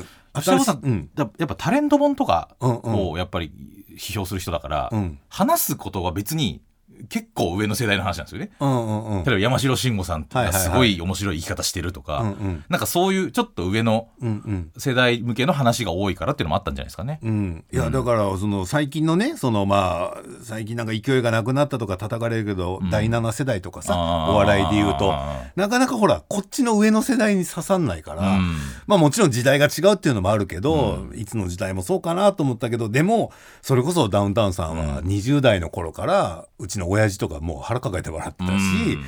[0.57, 1.09] うんうん。
[1.13, 3.09] だやっぱタレント本とかうんうん。
[3.11, 3.51] をやっぱり
[3.97, 5.19] 批評する人だから、うん。
[5.29, 6.61] 話すことは別に
[7.09, 8.51] 結構上の世代の話なんですよね。
[8.59, 9.23] うんうんうん。
[9.23, 12.65] 例えば山城慎吾さんってすごい面白い生き方してるとか、うんうん。
[12.69, 14.71] なんかそういうちょっと上のうんうん。
[14.77, 17.19] 世代向けの話が多いからっていうのもあったんじゃないですかね。
[17.23, 22.89] うん、いやだからその最近のねそのまあ最近なんか勢いがなくなったとか叩かれるけど、ん。
[22.89, 28.55] 第7世代とかさお笑いで言うとあなかなかほらこっちの上の世代に刺さんないから、うん。
[28.87, 33.31] まあもちろん時代が違うっていうのもあるけど、いつの時代もそうかなと思ったけどでも
[33.61, 38.59] それこそダウンタウンさんは20代の頃からうちの親親父とかもう腹抱えて笑ってたし、う
[38.99, 39.03] ん。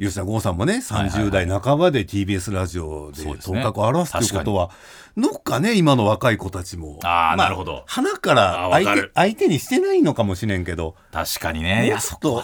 [0.00, 4.70] 吉田剛さんもねはいはい30代半ばで TBS ラジオで頭角を現すということは、
[5.16, 11.86] どっかね今の若い子たちもあーまなるほど花から相手相手にしてないのかもしれんけど確かにね。
[11.86, 12.42] いや、もっと。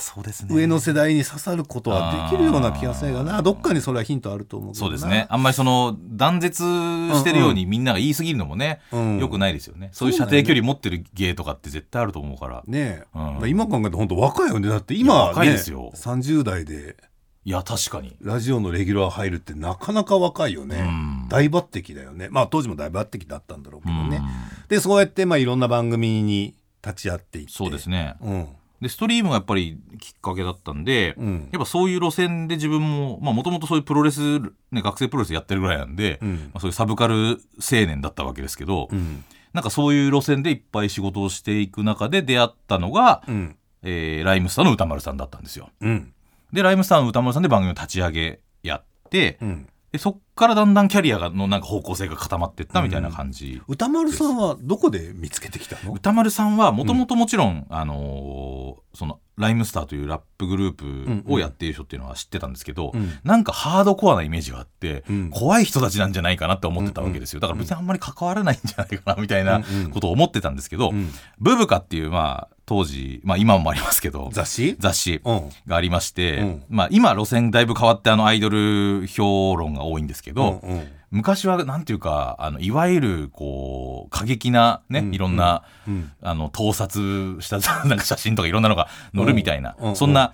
[0.48, 5.26] 上の世代に刺さることはできるような気がするがなどっかにそれはヒントあると思うそうですね。
[5.28, 9.90] あんまりその断絶してるようにみんなが言い過ぎるのもね、うんよくないですよね。
[9.92, 12.62] そういう射程距離持ってる芸とかって絶対あると思うから。
[12.66, 16.96] ねえ、うん今考えて本当若いよねだって今、ね、若いですよ30代で
[17.44, 18.16] いや、確かに。
[18.20, 21.28] ラジオのレギュラー入るってなかなか若いよね、うん。
[21.28, 22.28] 大抜擢だよね。
[22.30, 24.68] まあ当時も大抜擢だったんだろうけどね、うん。
[24.68, 27.52] でそうやってまあいろんな番組に立ち会っていって。
[27.52, 28.16] そうですね。
[28.20, 28.48] うん。
[28.82, 31.48] で、ストリームがやっぱりきっかけだったんで、うん。
[31.52, 36.34] やっぱそういう路線で自分も、まあもともとそういうプロレス、ね、学生プロレスやってるぐらいなんで、うん。
[36.34, 39.24] まあ、そういうサブカル青年だったわけですけど、うん。
[39.52, 43.56] なんかそういう路線でいっぱい仕事をしていく中で出会ったのが、うん。
[43.82, 45.70] えーライムスターの歌丸さんだったんですよ。
[45.80, 46.12] うん
[46.52, 49.66] で、ライムスターの歌丸さんで番組を立ち上げやって、うん。
[49.92, 53.60] でそっからだんだんキャリアがのなんか方向性が固まっていったみたいな感じ。
[53.66, 55.92] 歌丸さんはどこで見つけてきたの？
[55.92, 63.18] 歌丸さんはもともともちろん、あのーそのライムスターというラップグループをやっている人っていうのは知ってたんですけど、うん。
[63.24, 65.30] なんかハードコアなイメージがあって、うん。
[65.30, 67.40] 怖い人たちなんじゃないかなって思ってたわけですよ。
[67.40, 71.10] だから別にあんまり関わらないんじゃないかなみたいなことを思ってたんですけど、うん。
[71.40, 74.76] ブブカっていうまあ当時、まあ、今もありますけど雑誌？
[74.78, 75.48] 雑誌うん。
[75.66, 76.62] がありまして、うん。
[76.68, 80.88] まあ、今路線だいぶ変わってあのアイドル評論が多いんですけど、うんうん。
[81.10, 86.12] 昔はなんていうかあのいわゆるこう過激なね、うんいろんな、うん。
[86.22, 87.58] あの盗撮した
[87.88, 90.32] なんか写真とかいろんなのが載るみたいな、そんな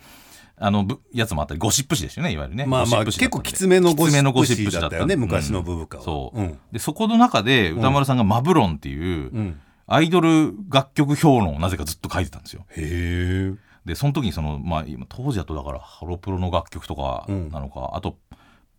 [0.58, 2.66] あのぶやつもあったりゴシップ誌ですよねいわゆるね。
[2.66, 4.96] まあまあ結構きつめのゴシきつめのゴシップ誌だった。
[4.98, 6.04] よねうん昔のブブカは。
[6.04, 6.58] そう、うん。
[6.70, 12.66] でそこの中で歌丸さんが「マブロン」っていう、うんアイドル楽曲評論をなぜかずっと書いてたんですよ。
[12.70, 18.18] へえでその時にその、まあ、今当時だとだからハロプロの楽曲とかなのか、あと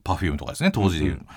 [0.03, 1.27] Perfume とかですね当時でいう、うん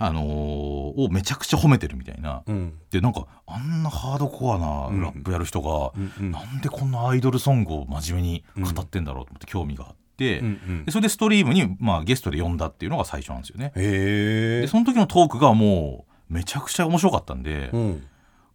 [0.00, 2.44] あのーをめちゃくちゃ褒めてるみたいな。
[2.46, 2.78] うん。
[2.90, 4.66] でなんかあんなハードコアな
[5.04, 6.30] ラップやる人が、うんうん。
[6.30, 10.84] なんでこんなアイドルソングを真面目に語ってんだろうと思って興味があって、うんうん。
[10.84, 13.72] でそれでストリームに、まあ、ゲストで呼んだっていうのが最初なんですよね。
[13.74, 18.06] へえでその時のトークがもうめちゃくちゃ面白かったんで、うん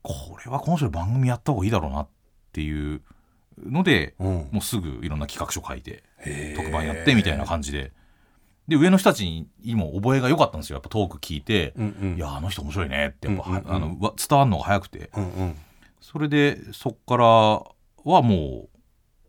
[0.03, 2.07] これはこの人で番組やった方がいいだろうなっ
[2.51, 3.01] ていう
[3.57, 4.27] ので、うん。
[4.51, 6.03] もうすぐいろんな企画書書いて
[6.55, 7.91] 特番やってみたいな感じで。
[8.67, 10.75] で上の人たちにも覚えが良かったんですよ。
[10.75, 12.15] やっぱトーク聞いて、うんうん。
[12.15, 13.75] いやあの人面白いねってやっぱ、うんうんうん。
[13.75, 15.09] あのわ伝わるのが早くて。
[15.15, 15.55] うんうん。
[15.99, 18.69] それでそっからはもう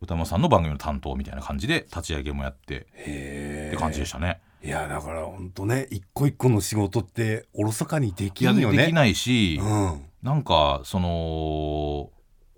[0.02, 4.40] 歌間さんの番組の担当みたいな感じで立ち上げもやってへって感じでしたね。
[4.62, 8.76] いやだから本当ね一個一個の仕事っておろそかにできんよね。
[8.76, 12.10] できないし、うんなんかその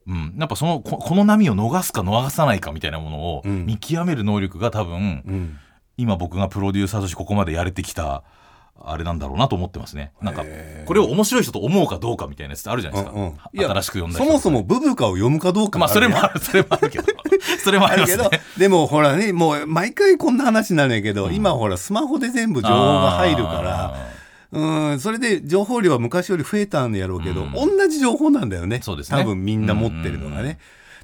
[0.06, 3.66] うん、やっぱそのここの波を逃すか逃さないかみたいなものをうん。
[3.66, 5.58] 見極める能力が多分、うん。
[5.96, 8.22] 今僕がプロデューサーとしてここまでやれてきた
[8.78, 10.12] あれなんだろうなと思ってますね。
[10.20, 10.44] なんか
[10.84, 13.38] これを面白い人と思うかどうかみたいなやつってあるじゃないですか、うんうん。
[13.52, 17.04] 新しく読んだ人そもそもブブカを読むかどうかまあそれもあるるそれもあるけど。
[17.64, 18.22] それもあけりますね。
[18.22, 24.08] どでもほらねもう毎回こんな話になるんやけど、今ほらスマホで全部情報が入るからあ
[24.56, 27.52] うんそれで情報量は昔より増えたんやろうけど、うん。
[27.52, 28.80] 同じ情報なんだよね。
[28.82, 29.18] そうですね。
[29.18, 30.56] 多分みんな持ってるのがね、うんうんうん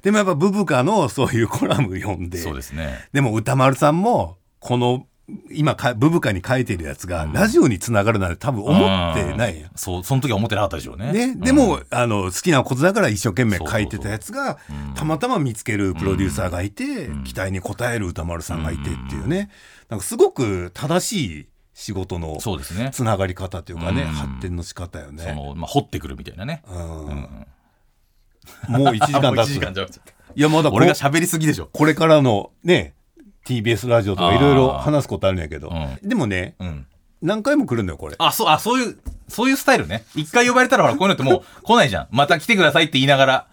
[0.03, 3.07] でもやっぱブブカのそういうコラム読んーでそうですね。
[3.13, 5.07] でも歌丸さんもこの
[5.49, 9.63] 今かブブカに書いてるやつがラジオにつながるなんて多分思ってないやん。
[9.63, 9.71] うん。
[9.75, 11.13] そうその時は思ってなかったでしょうね。
[11.13, 14.57] ね、でも、あの好きなことだから一生懸命書いてたやつが
[14.95, 17.23] たまたま見つけるプロデューサーがいて、ん。
[17.23, 19.49] 期待に応える歌丸さんがいてっていうね、
[19.87, 25.33] なんかすごく正しい仕事のそうですねつながり方というかね、うん発展の仕方よそね。
[25.33, 27.47] の、まあ、掘ってくるみたいなね、うんうん
[28.67, 29.53] もう1時間経つ。
[29.73, 29.87] じゃあ
[30.35, 32.93] いやまだこ俺が喋りすぎでしょこれからのね
[33.45, 36.87] TBS ラジオとかいろいろ話すことあるんやけど、うでもねうん
[37.23, 38.15] 何回も来るんだよこれ。
[38.19, 38.99] あ、そう、あ、そういう、
[39.29, 40.03] そういうスタイルね。
[40.13, 42.07] 一回呼ばれたらほら、こういうのってもう 来ないじゃん。
[42.11, 43.47] また来てくださいって言いながら。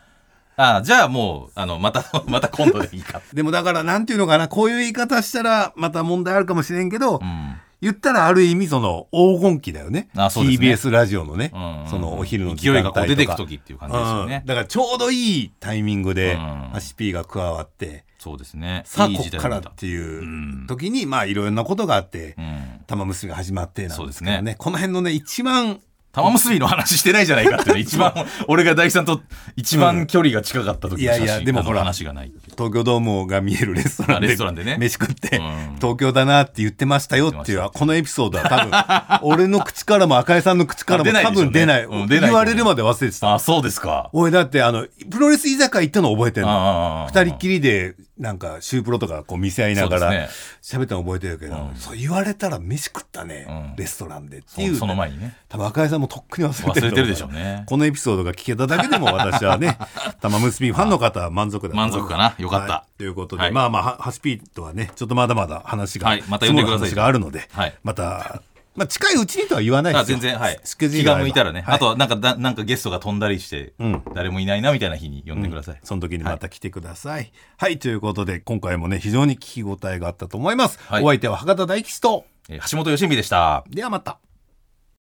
[0.56, 10.08] あじゃあもうあのまた また今度でいいかでもだからなんていうのかなこういう言い方したらまた問題あるかもしれんけど、うん言ったらある意味その黄金期だよね。
[10.14, 10.72] あそうですね。
[10.72, 11.88] TBS ラジオのね、うんうんうん。
[11.88, 13.00] そのお昼の時勢間帯とか。
[13.00, 14.36] いがこう出てく時っていう感じですよね。
[14.42, 16.40] うん、だからちょうどいいタイミングでうん。
[16.72, 18.82] ハシピーが加わって、そうですね。
[18.84, 20.66] さあいいこっからっていううん。
[20.68, 22.80] 時に、まあいろんなことがあって、うん。
[22.86, 24.56] 玉結びが始まってなんですけどそうですね。
[24.58, 25.80] この辺のね一番
[26.12, 28.12] 玉結びの話してないじゃないかっていうの 一番
[28.48, 29.20] 俺が大さんと
[29.56, 34.76] 一番距離が近かった時の写真いやいやでもほら話がない東京ドームが見えるレストランであレストランでね。
[34.78, 35.76] 飯食って、うん。
[35.76, 41.88] 東京だなって言ってましたよっていうこのエピソードは多分俺の口からも赤井さんの口からも多分出ない。
[41.88, 43.34] 言われるまで忘れてた。
[43.34, 44.10] あそうですか。
[44.12, 47.06] 俺だってあのプロレス居酒屋行ったの覚えてんの。
[47.08, 50.28] 二人っきりでなんかシュープロとかこう見せ合いながら
[50.60, 51.74] 喋ったの覚えてるけど、うん。
[51.74, 53.76] そう言われたら飯食ったね、うん。
[53.76, 55.36] レストランでってそいうその前にね。
[55.48, 57.64] 多分赤井さんもとっくに忘れてる忘れてるでしょうね。
[57.66, 59.78] このエピソードが聞けただけでも私はね
[60.20, 62.34] 玉結びファンの方は満足だ満足かな？
[62.36, 62.72] よかった。
[62.74, 62.98] はい。
[62.98, 63.52] ということで、はい。
[63.52, 66.24] まあまあはハシピーとはねちょっとまだまだ話が、はい。
[66.28, 66.94] また呼んでください。
[66.94, 67.74] があるので、はい。
[67.82, 68.42] また、
[68.76, 77.32] まあ、近いうちにとは言わないですよあ全然はいスケジュー気が向いたらね、はいあとはなんかだなんかゲストが飛んだりして、うん誰もいないなみたいな日に呼んでください、その時にまた来てください。
[77.56, 80.78] はい、ということで、今回もね、非常に聞き応えがあったと思います。
[80.82, 84.18] はいお相手は博多大吉と、えー橋本良美でしたではまた。